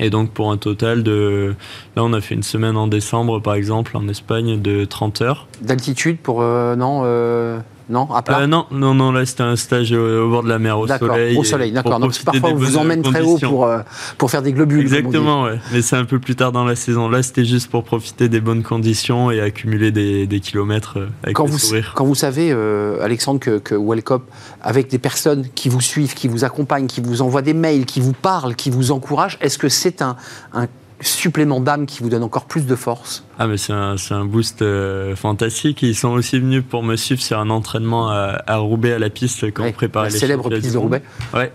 [0.00, 1.54] Et donc pour un total de...
[1.94, 5.46] Là, on a fait une semaine en décembre, par exemple, en Espagne, de 30 heures.
[5.62, 6.42] D'altitude pour...
[6.42, 10.48] non non, à plat euh, Non, non, non, là c'était un stage au, bord de
[10.48, 11.36] la mer, au soleil.
[11.36, 11.98] Au soleil, d'accord.
[12.00, 13.80] Donc parfois on vous emmène très haut pour, euh,
[14.18, 14.80] pour faire des globules.
[14.80, 15.58] Exactement, ouais.
[15.72, 17.08] Mais c'est un peu plus tard dans la saison.
[17.08, 21.36] Là c'était juste pour profiter des bonnes conditions et accumuler des, des kilomètres euh, avec
[21.36, 21.92] quand vous, sourire.
[21.96, 22.52] Quand vous savez,
[23.00, 24.28] Alexandre, que, que Wellcop,
[24.62, 28.00] avec des personnes qui vous suivent, qui vous accompagnent, qui vous envoient des mails, qui
[28.00, 30.16] vous parlent, qui vous encouragent, est-ce que c'est un,
[30.52, 30.66] un
[31.00, 34.62] supplément d'âme qui vous donne encore plus de force Ah mais c'est un, un, boost
[34.62, 35.82] euh, fantastique.
[35.82, 39.52] Ils sont aussi venus pour me suivre sur un entraînement à, Roubaix à la piste
[39.52, 41.02] quand on préparait la les célèbre piste de Roubaix.
[41.34, 41.52] Ouais.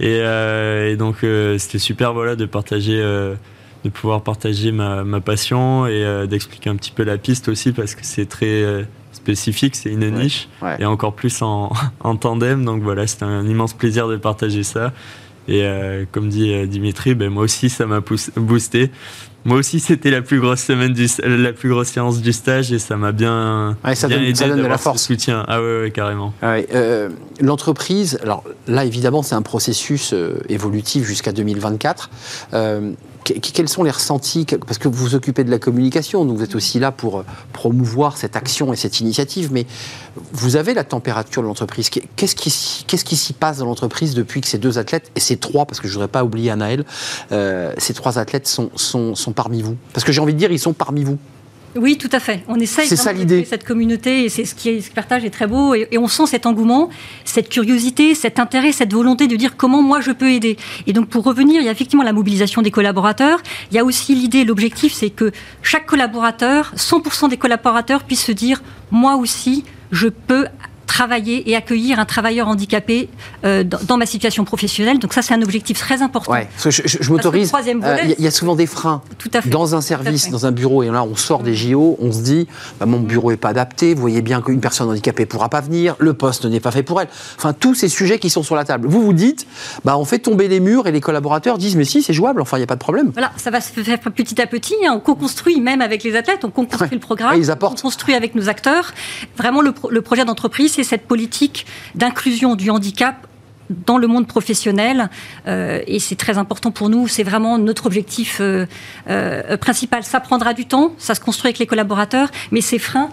[0.00, 5.20] Et, euh, et donc euh, c'était super voilà de partager, de pouvoir partager ma, ma
[5.20, 9.90] passion et d'expliquer un petit peu la piste aussi parce que c'est très spécifique, c'est
[9.90, 10.48] une niche
[10.78, 12.64] et encore plus en, en tandem.
[12.64, 14.92] Donc voilà, c'était un immense plaisir de partager ça.
[15.48, 18.00] Et euh, comme dit euh, Dimitri, ben, moi aussi ça m'a
[18.36, 18.90] boosté.
[19.44, 22.78] Moi aussi c'était la plus grosse semaine du, la plus grosse séance du stage et
[22.78, 25.02] ça m'a bien, ça bien donne, aidé ça donne de la force.
[25.02, 25.44] soutien.
[25.48, 26.32] Ah ouais, ouais carrément.
[26.42, 27.08] Ah euh,
[27.40, 30.14] L'entreprise, alors là évidemment c'est un processus
[30.48, 32.10] évolutif jusqu'à 2024
[33.24, 36.54] quels sont les ressentis Parce que vous vous occupez de la communication, donc vous êtes
[36.54, 39.66] aussi là pour euh, promouvoir cette action et cette initiative, mais
[40.32, 41.90] vous avez la température de l'entreprise.
[41.90, 42.50] Qu'est-ce qui,
[43.16, 45.92] s'y passe dans l'entreprise depuis que ces deux athlètes, et ces trois, parce que je
[45.92, 46.84] ne voudrais pas oublier Anaël,
[47.32, 49.76] euh, ces trois athlètes sont, sont parmi vous?
[49.92, 51.18] Parce que j'ai envie de dire, ils sont parmi vous.
[51.74, 52.42] Oui, tout à fait.
[52.48, 55.88] On essaye de cette communauté et c'est ce qui est, partage est très beau et,
[55.96, 56.90] on sent cet engouement,
[57.24, 60.56] cette curiosité, cet intérêt, cette volonté de dire comment moi je peux aider.
[60.86, 63.40] Et donc pour revenir, il y a effectivement la mobilisation des collaborateurs.
[63.70, 65.32] Il y a aussi l'idée, l'objectif, c'est que
[65.62, 70.46] chaque collaborateur, 100% des collaborateurs puissent se dire moi aussi je peux
[70.92, 73.08] travailler et accueillir un travailleur handicapé
[73.46, 74.98] euh, dans, ma situation professionnelle.
[74.98, 76.30] Donc ça, c'est un objectif très important.
[76.32, 77.50] Ouais, je, m'autorise.
[78.18, 79.00] Il y, a souvent des freins.
[79.16, 79.48] Tout à fait.
[79.48, 82.46] Dans un service, dans un bureau, et là, on sort des JO, on se dit,
[82.78, 83.94] bah, mon bureau n'est pas adapté.
[83.94, 85.96] Vous voyez bien qu'une personne handicapée ne pourra pas venir.
[85.98, 87.08] Le poste n'est pas fait pour elle.
[87.38, 88.86] Enfin, tous ces sujets qui sont sur la table.
[88.86, 89.46] Vous vous dites,
[89.86, 92.42] bah, on fait tomber les murs et les collaborateurs disent, mais si, c'est jouable.
[92.42, 93.12] Enfin, il n'y a pas de problème.
[93.14, 94.74] Voilà, ça va se faire petit à petit.
[94.86, 94.92] Hein.
[94.96, 96.44] On co-construit même avec les athlètes.
[96.44, 97.34] On co-construit le programme.
[97.38, 97.78] ils apportent.
[97.78, 98.92] On construit avec nos acteurs.
[99.38, 103.26] Vraiment, le, le projet d'entreprise, c'est cette politique d'inclusion du handicap
[103.86, 105.08] dans le monde professionnel.
[105.46, 107.08] Euh, et c'est très important pour nous.
[107.08, 108.66] C'est vraiment notre objectif euh,
[109.08, 110.04] euh, principal.
[110.04, 113.10] Ça prendra du temps, ça se construit avec les collaborateurs, mais ces freins,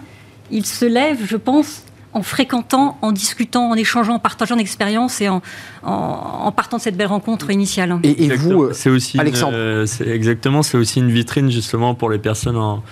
[0.50, 5.28] ils se lèvent, je pense, en fréquentant, en discutant, en échangeant, en partageant d'expériences et
[5.28, 5.42] en,
[5.82, 7.98] en, partant de cette belle rencontre initiale.
[8.02, 9.56] Et, vous, c'est aussi Alexandre
[10.04, 12.82] Exactement, c'est aussi une vitrine justement pour les personnes en,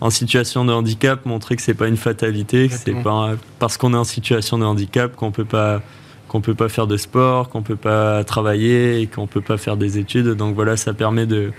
[0.00, 3.94] en situation de handicap, montrer que c'est pas une fatalité, que c'est pas parce qu'on
[3.94, 5.80] est en situation de handicap qu'on peut pas
[6.28, 9.98] qu'on peut pas faire de sport, qu'on peut pas travailler qu'on peut pas faire des
[9.98, 10.28] études.
[10.28, 11.52] Donc voilà, ça permet de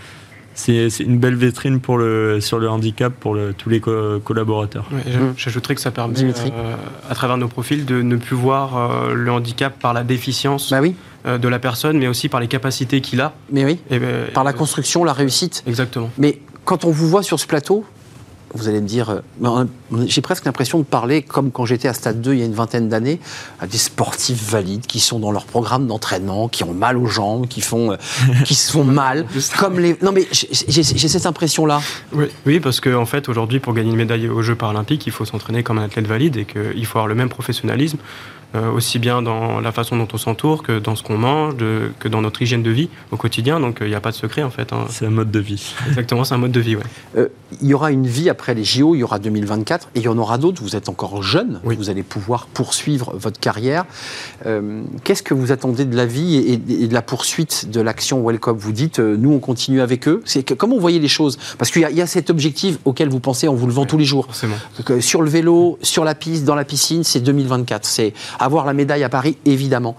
[0.57, 4.89] c'est une belle vitrine pour le, sur le handicap pour le, tous les collaborateurs.
[4.91, 5.33] Mmh.
[5.37, 6.75] J'ajouterais que ça permet, euh,
[7.09, 10.79] à travers nos profils, de ne plus voir euh, le handicap par la déficience bah
[10.81, 10.95] oui.
[11.25, 13.33] Euh, de la personne, mais aussi par les capacités qu'il a.
[13.51, 15.63] Mais oui, ben, par la construction, la réussite.
[15.67, 16.09] Exactement.
[16.17, 17.85] Mais quand on vous voit sur ce plateau,
[18.53, 19.65] vous allez me dire, euh,
[20.05, 22.53] j'ai presque l'impression de parler comme quand j'étais à Stade 2 il y a une
[22.53, 23.19] vingtaine d'années,
[23.59, 27.47] à des sportifs valides qui sont dans leur programme d'entraînement, qui ont mal aux jambes,
[27.47, 27.97] qui font, euh,
[28.45, 29.25] qui se font mal,
[29.57, 29.97] comme les.
[30.01, 31.81] Non mais j'ai cette impression-là.
[32.13, 35.11] Oui, oui, parce qu'en en fait aujourd'hui pour gagner une médaille aux Jeux paralympiques, il
[35.11, 37.97] faut s'entraîner comme un athlète valide et qu'il faut avoir le même professionnalisme
[38.53, 41.55] aussi bien dans la façon dont on s'entoure que dans ce qu'on mange,
[41.99, 43.59] que dans notre hygiène de vie au quotidien.
[43.59, 44.73] Donc il n'y a pas de secret en fait.
[44.73, 44.85] Hein.
[44.89, 45.75] C'est un mode de vie.
[45.87, 46.83] Exactement, c'est un mode de vie, ouais.
[47.17, 47.27] Euh,
[47.61, 50.07] il y aura une vie après les JO, il y aura 2024 et il y
[50.07, 50.61] en aura d'autres.
[50.61, 53.85] Vous êtes encore jeune, vous allez pouvoir poursuivre votre carrière.
[54.45, 58.57] Euh, qu'est-ce que vous attendez de la vie et, de la poursuite de l'action Welcome
[58.57, 60.21] Vous dites, nous on continue avec eux.
[60.25, 61.37] C'est comment vous voyez les choses?
[61.57, 64.25] Parce qu'il y, a cet objectif auquel vous pensez en vous levant tous les jours.
[64.25, 64.55] Forcément.
[64.99, 67.85] sur le vélo, sur la piste, dans la piscine, c'est 2024.
[67.85, 69.97] C'est avoir la médaille à Paris, évidemment.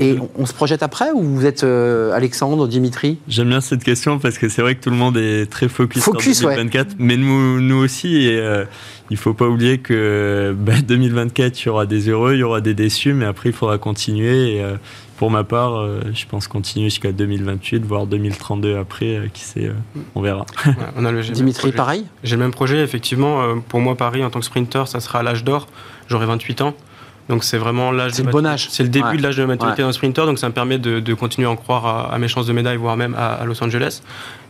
[0.00, 4.18] Et on, se projette après ou vous êtes euh, Alexandre, Dimitri J'aime bien cette question
[4.18, 7.60] parce que c'est vrai que tout le monde est très focus, sur 2024, mais nous,
[7.60, 8.26] nous aussi.
[8.26, 8.64] Et euh,
[9.10, 12.62] il faut pas oublier que 2024, bah, il y aura des heureux, il y aura
[12.62, 14.54] des déçus, mais après il faudra continuer.
[14.54, 14.76] Et, euh,
[15.18, 19.70] pour ma part, je pense continuer jusqu'à 2028, voire 2032 après, qui sait,
[20.14, 20.46] on verra.
[20.96, 23.60] on a le Dimitri, pareil J'ai le même projet, effectivement.
[23.68, 25.68] pour moi, Paris, en tant que sprinter, ça sera à l'âge d'or.
[26.08, 26.74] J'aurai 28 ans.
[27.30, 28.12] Donc c'est vraiment l'âge.
[28.14, 28.66] C'est le bon âge.
[28.70, 31.46] C'est le début de l'âge de maturité d'un sprinter, donc ça me permet de, continuer
[31.46, 34.02] à en croire à, mes chances de médaille, voire même à, Los Angeles.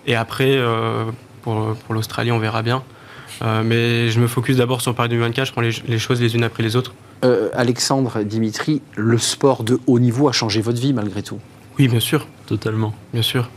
[0.07, 1.05] Et après, euh,
[1.43, 2.83] pour, pour l'Australie, on verra bien.
[3.43, 6.43] Euh, mais je me focus d'abord sur Paris 2024, je prends les, choses les unes
[6.43, 6.95] après les autres.
[7.23, 11.39] Euh, Alexandre, Dimitri, le sport de haut niveau a changé votre vie malgré tout
[11.79, 12.27] Oui, bien sûr.
[12.47, 12.95] Totalement.
[13.13, 13.49] Bien sûr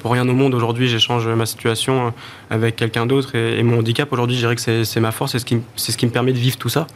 [0.00, 2.10] pour rien au monde, aujourd'hui, j'échange ma situation euh,
[2.50, 3.34] avec quelqu'un d'autre.
[3.34, 6.06] Et, mon handicap, aujourd'hui, je dirais que c'est ma force, c'est ce, qui, ce qui
[6.06, 6.86] me permet de vivre tout ça.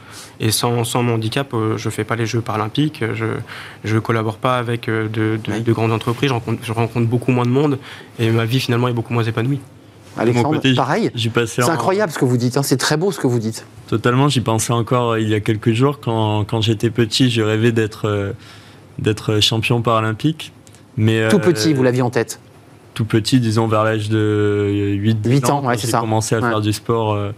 [0.40, 4.00] Et sans, sans mon handicap, euh, je ne fais pas les Jeux paralympiques, je ne
[4.00, 7.50] collabore pas avec euh, de, de, grandes entreprises, je rencontre, je rencontre, beaucoup moins de
[7.50, 7.78] monde.
[8.18, 9.60] Et ma vie, finalement, est beaucoup moins épanouie.
[10.16, 11.10] Alexandre, pareil.
[11.46, 12.62] C'est incroyable ce que vous dites, hein.
[12.62, 13.66] c'est très beau ce que vous dites.
[13.88, 15.98] Totalement, j'y pensais encore il y a quelques jours.
[16.00, 20.52] Quand, quand j'étais petit, je rêvais d'être champion paralympique.
[20.96, 22.38] Mais, Tout petit, vous l'aviez en tête
[22.94, 26.72] tout petit, disons vers l'âge de 8, 8 ans, ouais, j'ai commencé à faire du
[26.72, 27.32] sport, euh,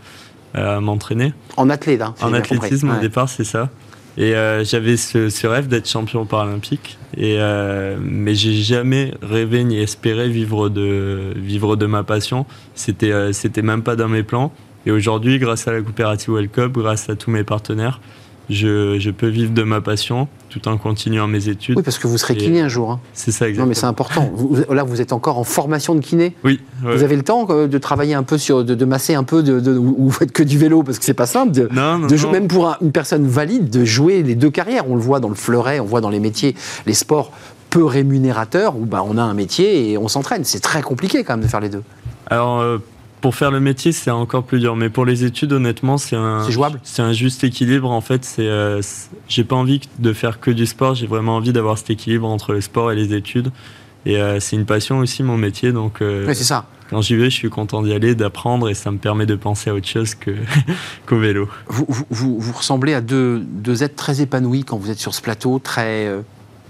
[0.55, 1.33] à m'entraîner.
[1.57, 3.71] En athlète, hein, En athlétisme au départ, c'est ça.
[4.19, 9.79] Et euh, j'avais ce, rêve d'être champion paralympique, et, euh, mais j'ai jamais rêvé ni
[9.79, 12.47] espéré vivre de, vivre de ma passion.
[12.75, 14.53] C'était c'était même pas dans mes plans.
[14.87, 18.01] Et aujourd'hui, grâce à la coopérative World Cup, grâce à tous mes partenaires,
[18.51, 21.77] je, peux vivre de ma passion tout en continuant mes études.
[21.77, 22.91] Oui, parce que vous serez kiné un jour.
[22.91, 23.01] Hein.
[23.13, 23.65] C'est ça, exactement.
[23.65, 24.31] Non, mais c'est important.
[24.71, 26.35] là, vous êtes encore en formation de kiné.
[26.45, 26.61] Oui.
[26.83, 29.77] Vous avez le temps euh, de travailler un peu sur, de, masser un peu, de,
[29.77, 31.53] ou vous faites que du vélo parce que c'est pas simple.
[31.53, 34.89] De, non, non, de Même pour une personne valide, de jouer les deux carrières.
[34.89, 36.55] On le voit dans le fleuret, on voit dans les métiers,
[36.87, 37.33] les sports
[37.71, 40.45] peu rémunérateurs où bah, on a un métier et on s'entraîne.
[40.45, 41.83] C'est très compliqué quand même de faire les deux.
[42.31, 42.61] Alors.
[42.61, 42.79] Euh,
[43.21, 44.77] pour faire le métier, c'est encore plus dur.
[44.77, 46.81] Mais pour les études, honnêtement, c'est un, jouable.
[46.83, 47.91] C'est un juste équilibre.
[47.91, 48.81] En fait, c'est, euh,
[49.29, 50.95] j'ai pas envie de faire que du sport.
[50.95, 53.51] J'ai vraiment envie d'avoir cet équilibre entre le sport et les études.
[54.05, 55.73] Et euh, c'est une passion aussi, mon métier.
[55.73, 56.67] Donc, euh, c'est ça.
[56.89, 59.71] Quand j'y vais, je suis content d'y aller, d'apprendre, et ça me permet de penser
[59.71, 60.31] à autre chose que,
[61.07, 61.49] qu'au vélo.
[61.67, 65.21] Vous, vous, vous, ressemblez à deux, deux, êtres très épanouis quand vous êtes sur ce
[65.21, 66.09] plateau, très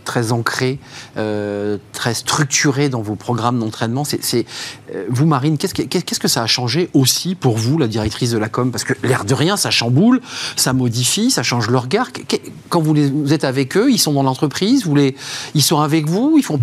[0.07, 0.79] très ancré,
[1.19, 4.05] euh, très structuré dans vos programmes d'entraînement.
[4.05, 4.47] C'est,
[4.95, 5.75] euh, vous, Marine, qu'est-ce
[6.19, 8.71] que, ça a changé aussi pour vous, la directrice de la com?
[8.71, 10.23] Parce que l'air de rien, ça chamboule,
[10.57, 12.09] ça modifie, ça change le regard.
[12.71, 15.15] Quand vous, vous êtes avec eux, ils sont dans l'entreprise, vous les,
[15.55, 16.61] ils sont avec vous, ils font.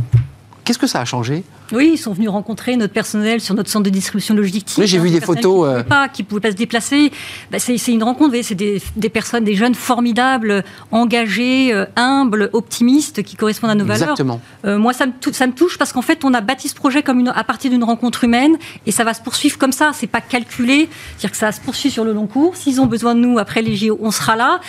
[0.64, 1.44] Qu'est-ce que ça a changé?
[1.76, 4.78] Oui, ils sont venus rencontrer notre personnel sur notre centre de distribution logistique.
[4.78, 5.42] Oui, j'ai vu des photos.
[5.42, 6.24] Qui ne pouvaient, euh.
[6.28, 7.12] pouvaient, pas se déplacer.
[7.52, 13.36] Bah, c'est une rencontre, c'est des, personnes, des jeunes formidables, engagés, euh, humbles, optimistes, qui
[13.36, 14.12] correspondent à nos valeurs.
[14.12, 14.42] Exactement.
[14.66, 17.02] Euh, moi, ça me, ça me touche parce qu'en fait, on a bâti ce projet
[17.02, 19.92] comme une, à partir d'une rencontre humaine et ça va se poursuivre comme ça.
[19.94, 20.90] C'est pas calculé.
[21.18, 22.56] C'est-à-dire que ça se poursuit sur le long cours.
[22.56, 24.60] S'ils ont besoin de nous après les JO, on sera là.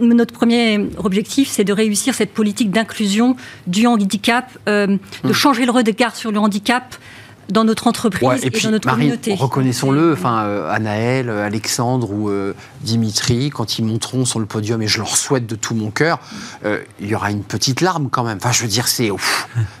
[0.00, 3.36] notre premier objectif, c'est de réussir cette politique d'inclusion
[3.66, 5.32] du handicap, de hmm.
[5.32, 6.94] changer le regard sur le handicap
[7.50, 9.34] dans notre entreprise et, dans notre communauté.
[9.34, 14.86] Reconnaissons-le, enfin, euh, Anaël, Alexandre ou euh, Dimitri, quand ils monteront sur le podium, et
[14.86, 16.18] je leur souhaite de tout mon cœur,
[16.64, 18.36] euh, il y aura une petite larme quand même.
[18.36, 19.10] Enfin, je veux dire, c'est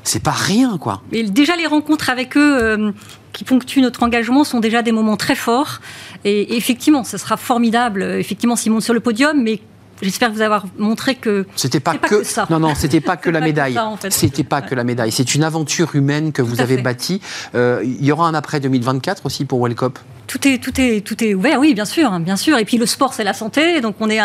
[0.02, 1.02] c'est pas rien, quoi.
[1.12, 2.92] Mais déjà, les rencontres avec eux
[3.32, 5.80] qui ponctuent notre engagement sont déjà des moments très forts.
[6.24, 9.60] Et, effectivement, ce sera formidable, effectivement, s'ils montent sur le podium, mais
[10.02, 12.46] J'espère vous avoir montré que c'était pas, que, ça.
[12.50, 13.78] Non, non, c'était pas que la médaille.
[14.10, 15.12] C'était pas que la médaille.
[15.12, 17.20] C'est une aventure humaine que vous avez bâtie.
[17.54, 19.98] Euh, il y aura un après 2024 aussi pour World Cup?
[20.28, 22.58] Tout est, tout, est, tout est ouvert, oui, bien sûr, hein, bien sûr.
[22.58, 24.20] Et puis le sport, c'est la santé, donc on est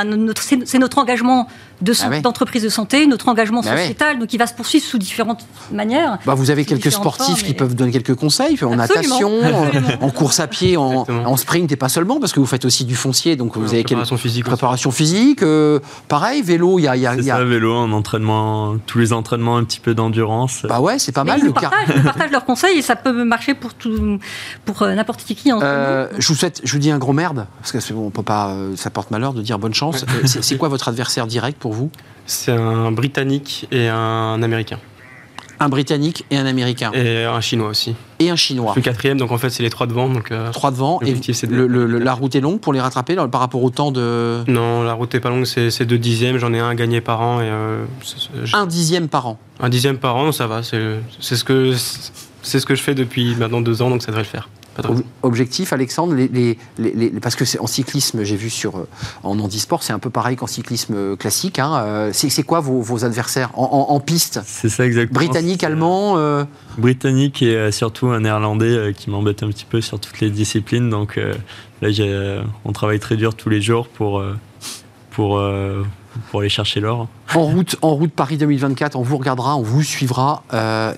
[0.65, 1.47] c'est notre engagement
[2.01, 5.45] ah d'entreprise de, santé, notre engagement bah sociétal, donc il va se poursuivre sous différentes
[5.71, 6.17] manières.
[6.25, 9.31] Bah, vous avez quelques sportifs qui peuvent donner quelques conseils, en natation,
[10.01, 12.95] en, course à pied, en, sprint et pas seulement, parce que vous faites aussi du
[12.95, 15.41] foncier, donc vous avez préparation physique, préparation physique.
[15.43, 17.37] Euh, pareil, vélo, il y a, y a, y a...
[17.37, 20.65] Ça, vélo, en entraînement, tous les entraînements, un petit peu d'endurance.
[20.67, 21.39] Bah ouais, c'est pas mal.
[21.39, 24.19] Ils le partagent, leurs conseils et ça peut marcher pour tout,
[24.65, 25.51] pour euh, n'importe qui.
[25.51, 28.55] Euh, je vous souhaite, je vous dis un gros merde parce que on peut pas,
[28.75, 30.05] ça porte malheur de dire bonne chance.
[30.25, 31.89] c'est quoi votre adversaire direct pour vous?
[32.25, 34.79] C'est un Britannique et un Américain.
[35.59, 36.91] Un Britannique et un Américain.
[36.93, 37.95] Et un Chinois aussi.
[38.19, 38.73] Et un Chinois.
[38.75, 40.09] Le quatrième, donc en fait, c'est les trois devant.
[40.09, 40.99] Donc, euh, trois devant.
[41.01, 41.15] Et
[41.69, 44.43] la route est longue pour les rattraper par rapport au temps de.
[44.47, 46.37] Non, la route est pas longue, c'est deux dixièmes.
[46.37, 47.39] J'en ai un gagné par an.
[47.39, 47.85] Et, euh,
[48.53, 50.63] un dixième par an Un dixième par an, ça va.
[50.63, 51.73] C'est ce, que,
[52.43, 54.49] ce que je fais depuis maintenant deux ans, donc ça devrait le faire.
[55.21, 56.57] Objectif, Alexandre, les,
[57.21, 58.87] parce que en cyclisme, j'ai vu sur euh,
[59.21, 61.59] en handisport, c'est un peu pareil qu'en cyclisme euh, classique.
[61.59, 64.39] Hein, euh, c'est quoi vos, adversaires en, piste?
[64.45, 65.19] C'est ça exactement.
[65.19, 66.17] Britannique, allemand.
[66.77, 70.89] Britannique et surtout un néerlandais qui m'embête un petit peu sur toutes les disciplines.
[70.89, 71.19] Donc
[71.81, 71.89] là,
[72.65, 74.23] on travaille très dur tous les jours pour
[75.11, 75.39] pour
[76.29, 77.07] pour aller chercher l'or.
[77.35, 80.93] En route, en route Paris 2024, on vous regardera, on vous suivra euh,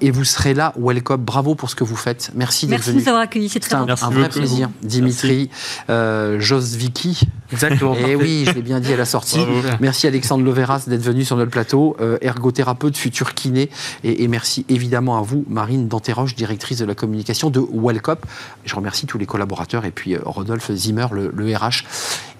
[0.00, 0.72] et, vous serez là.
[0.78, 2.30] Welcome, bravo pour ce que vous faites.
[2.34, 2.96] Merci d'être venu.
[2.96, 4.68] Merci de nous avoir accueillis, c'est très un, un, vrai plaisir.
[4.82, 5.50] Dimitri
[5.88, 7.20] euh, Josviki.
[7.52, 7.94] Exactement.
[7.94, 9.40] Et eh oui, je l'ai bien dit à la sortie.
[9.80, 13.70] Merci Alexandre Loveras d'être venu sur notre plateau, euh, ergothérapeute, futur kiné.
[14.04, 18.26] Et, merci évidemment à vous, Marine Danteroche, directrice de la communication de Wellcop.
[18.64, 21.84] Je remercie tous les collaborateurs et puis euh, Rodolphe Zimmer, le, RH,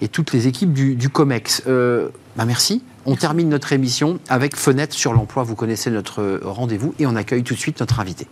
[0.01, 1.63] et toutes les équipes du, du COMEX.
[1.67, 2.09] Euh,
[2.39, 2.81] bah merci.
[3.05, 5.43] On termine notre émission avec Fenêtre sur l'emploi.
[5.43, 8.27] Vous connaissez notre rendez-vous et on accueille tout de suite notre invité.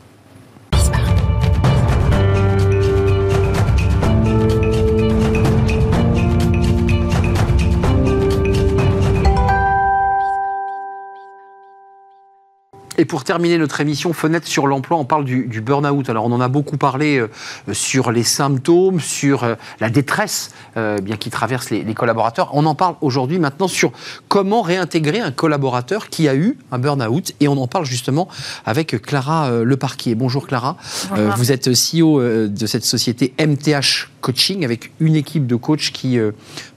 [12.99, 16.09] Et pour terminer notre émission Fenêtre sur l'emploi, on parle du, burn-out.
[16.09, 17.29] Alors on en a beaucoup parlé euh,
[17.71, 22.49] sur les symptômes, sur euh, la détresse euh, bien qui traverse les, collaborateurs.
[22.53, 23.91] On en parle aujourd'hui maintenant sur
[24.27, 27.33] comment réintégrer un collaborateur qui a eu un burn-out.
[27.39, 28.27] Et on en parle justement
[28.65, 30.15] avec Clara Leparquier.
[30.15, 30.77] Bonjour Clara.
[31.11, 36.19] vous êtes CEO de cette société MTH Coaching avec une équipe de coachs qui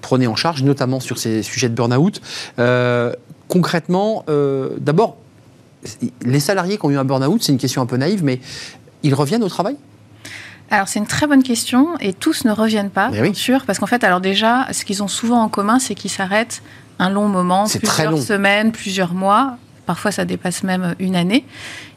[0.01, 2.21] prenait en charge notamment sur ces sujets de burn-out.
[3.49, 4.25] concrètement,
[4.79, 5.16] d'abord,
[6.22, 8.41] les salariés qui ont eu un burn-out, c'est une question un peu naïve, mais
[9.03, 9.76] ils reviennent au travail?
[10.70, 13.87] Alors c'est une très bonne question et tous ne reviennent pas, bien sûr, parce qu'en
[13.87, 16.62] fait, alors déjà, ce qu'ils ont souvent en commun, c'est qu'ils s'arrêtent
[16.99, 19.57] un long moment, plusieurs semaines, plusieurs mois,
[19.91, 21.45] Parfois, ça dépasse même une année.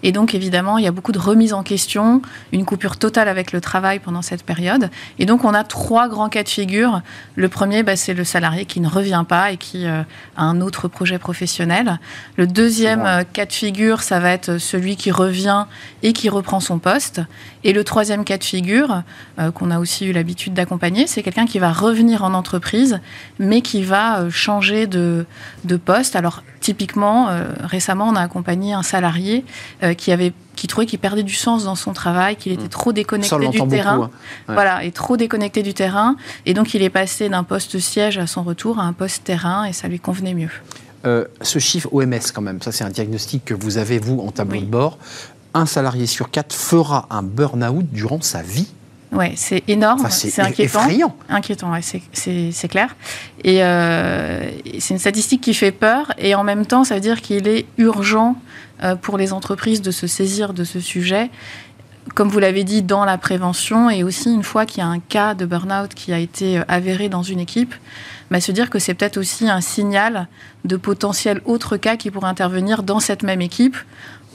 [0.01, 3.51] Et donc, évidemment, il y a beaucoup de remises en question, une coupure totale avec
[3.51, 4.89] le travail pendant cette période.
[5.19, 7.03] Et donc, on a trois grands cas de figure.
[7.35, 10.01] Le premier, bah, c'est le salarié qui ne revient pas et qui euh,
[10.35, 11.99] a un autre projet professionnel.
[12.35, 15.65] Le deuxième euh, cas de figure, ça va être celui qui revient
[16.01, 17.21] et qui reprend son poste.
[17.63, 19.03] Et le troisième cas de figure,
[19.39, 22.99] euh, qu'on a aussi eu l'habitude d'accompagner, c'est quelqu'un qui va revenir en entreprise,
[23.39, 25.25] mais qui va changer de,
[25.63, 26.15] de poste.
[26.15, 27.29] Alors, typiquement,
[27.61, 29.45] récemment, on a accompagné un salarié
[29.83, 32.69] euh, qui avait qui trouvait qu'il perdait du sens dans son travail, qu'il était mmh.
[32.69, 34.11] trop déconnecté du terrain.
[34.47, 34.53] Hein.
[34.53, 36.15] Voilà, et trop déconnecté du terrain.
[36.45, 39.65] Et donc, il est passé d'un poste siège à son retour à un poste terrain
[39.65, 40.51] et ça lui convenait mieux.
[41.41, 44.59] ce chiffre OMS, quand même, ça c'est un diagnostic que vous avez, vous, en tableau
[44.59, 44.99] de bord.
[45.53, 48.67] Un salarié sur quatre fera un burn-out durant sa vie.
[49.11, 50.79] Oui, c'est énorme, c'est inquiétant.
[50.79, 51.15] Effrayant.
[51.29, 52.95] Inquiétant, ouais, c'est clair.
[53.43, 53.57] Et
[54.79, 57.67] c'est une statistique qui fait peur, et en même temps, ça veut dire qu'il est
[57.77, 58.35] urgent
[59.01, 61.29] pour les entreprises de se saisir de ce sujet
[62.15, 64.99] comme vous l'avez dit, dans la prévention et aussi une fois qu'il y a un
[64.99, 67.73] cas de burn-out qui a été euh, avéré dans une équipe,
[68.29, 70.27] bah, se dire que c'est peut-être aussi un signal
[70.65, 73.77] de potentiels autres cas qui pourraient intervenir dans cette même équipe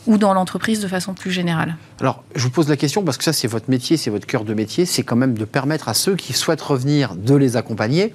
[0.08, 1.76] ou dans l'entreprise de façon plus générale.
[2.00, 4.44] Alors, je vous pose la question parce que ça, c'est votre métier, c'est votre cœur
[4.44, 8.14] de métier, c'est quand même de permettre à ceux qui souhaitent revenir de les accompagner.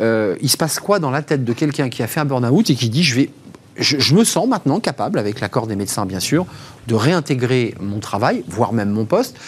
[0.00, 2.68] Euh, il se passe quoi dans la tête de quelqu'un qui a fait un burn-out
[2.68, 3.30] et qui dit je vais
[3.78, 6.44] je, me sens maintenant capable, avec l'accord des médecins bien sûr,
[6.86, 9.38] de réintégrer mon travail, voire même mon poste.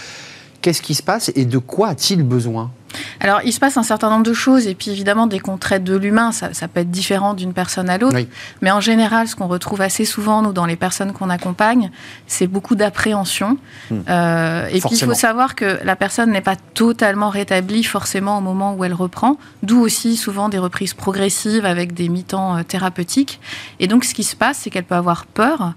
[0.62, 2.70] Qu'est-ce qui se passe et de quoi a-t-il besoin?
[3.22, 5.84] Alors, il se passe un certain nombre de choses, et puis évidemment, des qu'on traite
[5.84, 8.18] de l'humain, ça, peut être différent d'une personne à l'autre.
[8.62, 11.92] Mais en général, ce qu'on retrouve assez souvent, nous, dans les personnes qu'on accompagne,
[12.26, 13.58] c'est beaucoup d'appréhension.
[13.92, 14.00] Hmm.
[14.08, 18.40] Euh, et puis, il faut savoir que la personne n'est pas totalement rétablie forcément au
[18.40, 23.40] moment où elle reprend, d'où aussi souvent des reprises progressives avec des mi-temps euh, thérapeutiques.
[23.78, 25.74] Et donc, ce qui se passe, c'est qu'elle peut avoir peur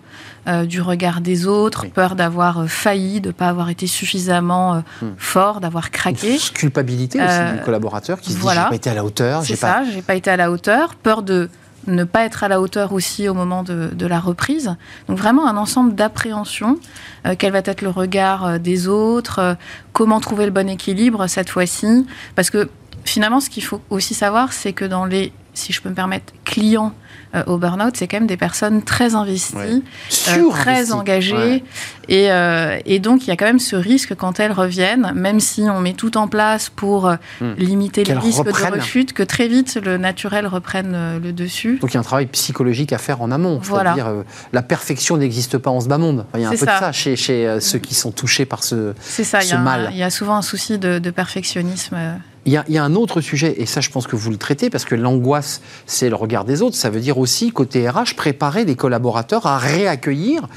[0.48, 5.08] euh, du regard des autres, peur d'avoir failli, de ne pas avoir été suffisamment hmm.
[5.18, 6.38] fort, d'avoir craqué.
[6.54, 9.44] culpabilité aussi euh, du collaborateur qui se dit j'ai pas été à la hauteur.
[9.44, 10.96] C'est ça, j'ai pas été à la hauteur.
[10.96, 11.50] Peur de
[11.88, 14.76] ne pas être à la hauteur aussi au moment de, la reprise.
[15.08, 16.80] Donc vraiment un ensemble d'appréhension.
[17.26, 19.58] Euh, quel va être le regard euh, des autres
[19.94, 22.70] Comment trouver le bon équilibre cette fois-ci Parce que
[23.06, 26.34] finalement, ce qu'il faut aussi savoir, c'est que dans les, si je peux me permettre,
[26.44, 26.94] clients
[27.36, 29.84] euh, au burn-out, c'est quand même des personnes très investies,
[30.30, 31.64] euh, très engagées.
[32.08, 35.40] Et, euh, et, donc, il y a quand même ce risque quand elles reviennent, même
[35.40, 37.10] si on met tout en place pour
[37.42, 37.54] hmm.
[37.58, 41.78] limiter les risques de rechute, que très vite le naturel reprenne le dessus.
[41.80, 43.60] Donc, il y a un travail psychologique à faire en amont.
[43.62, 43.96] Voilà.
[43.96, 46.26] C'est-à-dire, la perfection n'existe pas en ce bas monde.
[46.36, 48.94] il y a un peu de ça chez, chez ceux qui sont touchés par ce,
[49.00, 49.90] ça, ce mal.
[49.92, 51.98] Il y a souvent un souci de, de perfectionnisme.
[52.46, 54.86] Il y, a, un autre sujet, et ça je pense que vous le traitez, parce
[54.86, 56.76] que l'angoisse, c'est le regard des autres.
[56.76, 60.48] Ça veut dire aussi, côté RH, préparer des collaborateurs à réaccueillir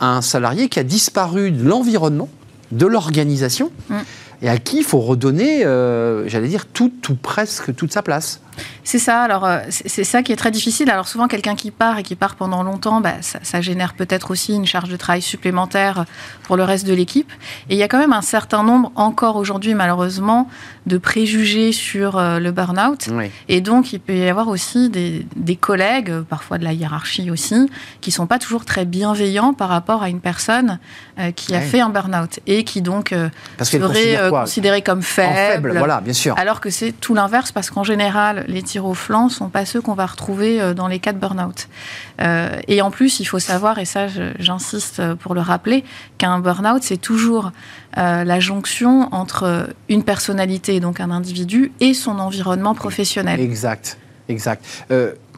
[0.00, 2.28] un salarié qui a disparu de l'environnement,
[2.72, 3.96] de l'organisation, mm.
[4.42, 8.40] et à qui il faut redonner, euh, j'allais dire, tout ou presque toute sa place.
[8.84, 9.22] C'est ça.
[9.22, 10.90] Alors, euh, c'est ça qui est très difficile.
[10.90, 14.54] Alors, souvent, quelqu'un qui part et qui part pendant longtemps, bah, ça, génère peut-être aussi
[14.54, 16.06] une charge de travail supplémentaire
[16.42, 17.30] pour le reste de l'équipe.
[17.68, 20.48] Et il y a quand même un certain nombre, encore aujourd'hui, malheureusement,
[20.86, 23.08] de préjugés sur euh, le burn-out.
[23.48, 28.10] Et donc, il peut y avoir aussi des, collègues, parfois de la hiérarchie aussi, qui
[28.10, 30.78] sont pas toujours très bienveillants par rapport à une personne
[31.18, 33.14] euh, qui a fait un burn-out et qui donc
[33.62, 35.34] serait considérée comme faible.
[35.34, 35.78] faible.
[35.78, 36.34] Voilà, bien sûr.
[36.38, 39.64] Alors que c'est tout l'inverse, parce qu'en général, les tirs au flanc ne sont pas
[39.64, 41.68] ceux qu'on va retrouver euh, dans les cas de burn-out.
[42.20, 44.06] Euh, et en plus, il faut savoir, et ça
[44.38, 45.84] j'insiste pour le rappeler,
[46.18, 47.52] qu'un burn-out, c'est toujours
[47.96, 53.40] euh, la jonction entre une personnalité, donc un individu, et son environnement professionnel.
[53.40, 53.98] Exact,
[54.28, 54.64] exact.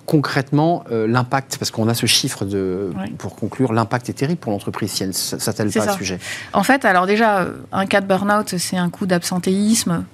[0.06, 4.90] concrètement, l'impact, parce qu'on a ce chiffre de, pour conclure, l'impact est terrible pour l'entreprise
[4.90, 6.18] si elle ne s'attelle pas à ce sujet.
[6.52, 10.04] En fait, alors déjà, un cas de burn-out, c'est un coup d'absentéisme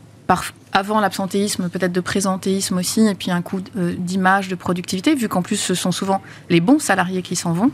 [0.72, 5.28] avant l'absentéisme, peut-être de présentéisme aussi, et puis un coup euh, d'image, de productivité, vu
[5.28, 6.20] qu'en plus ce sont souvent
[6.50, 7.70] les bons salariés qui s'en vont,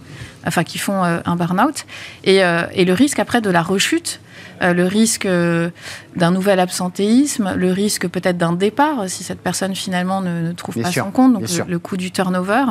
[0.47, 1.85] enfin qui font euh, un burn-out.
[2.27, 4.21] Euh, et, le risque après de la rechute,
[4.61, 10.53] le risque d'un nouvel absentéisme, le risque peut-être d'un départ si cette personne finalement ne,
[10.53, 12.65] trouve pas son compte, donc le, le, coût du turnover,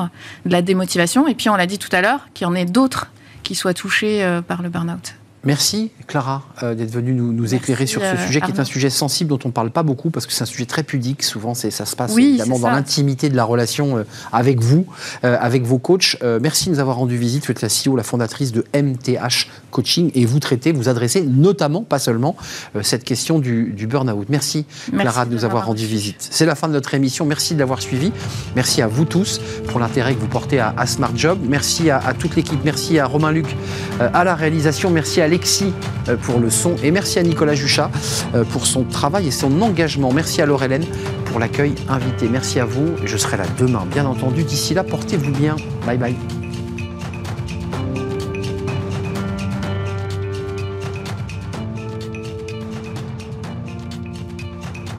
[0.46, 2.66] de la démotivation, et puis on l'a dit tout à l'heure, qu'il y en ait
[2.66, 3.12] d'autres
[3.44, 5.14] qui soient touchés par le burn-out.
[5.46, 8.90] Merci Clara euh, d'être venue nous, éclairer sur ce euh, sujet qui est un sujet
[8.90, 11.22] sensible dont on ne parle pas beaucoup parce que c'est un sujet très pudique.
[11.24, 14.86] Souvent, ça se passe évidemment dans l'intimité de la relation euh, avec vous,
[15.22, 16.18] avec vos coachs.
[16.42, 17.46] merci de nous avoir rendu visite.
[17.46, 21.82] Vous êtes la CEO, la fondatrice de MTH Coaching et vous traitez, vous adressez notamment,
[21.82, 22.36] pas seulement,
[22.82, 24.28] cette question du, du burn-out.
[24.30, 24.66] Merci,
[24.98, 26.28] Clara de nous avoir rendu visite.
[26.32, 27.26] C'est la fin de notre émission.
[27.26, 28.12] Merci de l'avoir suivi.
[28.56, 31.40] Merci à vous tous pour l'intérêt que vous portez à, Smart Job.
[31.48, 32.60] Merci à, à toute l'équipe.
[32.64, 33.56] Merci à Romain Luc
[34.00, 34.90] à la réalisation.
[34.90, 35.74] Merci à Alexis
[36.10, 37.90] euh, pour le son et merci à Nicolas Juchat
[38.36, 40.12] euh, pour son travail et son engagement.
[40.12, 40.86] Merci à Laure Hélène
[41.26, 42.28] pour l'accueil invité.
[42.30, 42.94] Merci à vous.
[43.06, 44.44] Je serai là demain, bien entendu.
[44.44, 45.56] D'ici là, portez-vous bien.
[45.86, 46.43] Bye bye.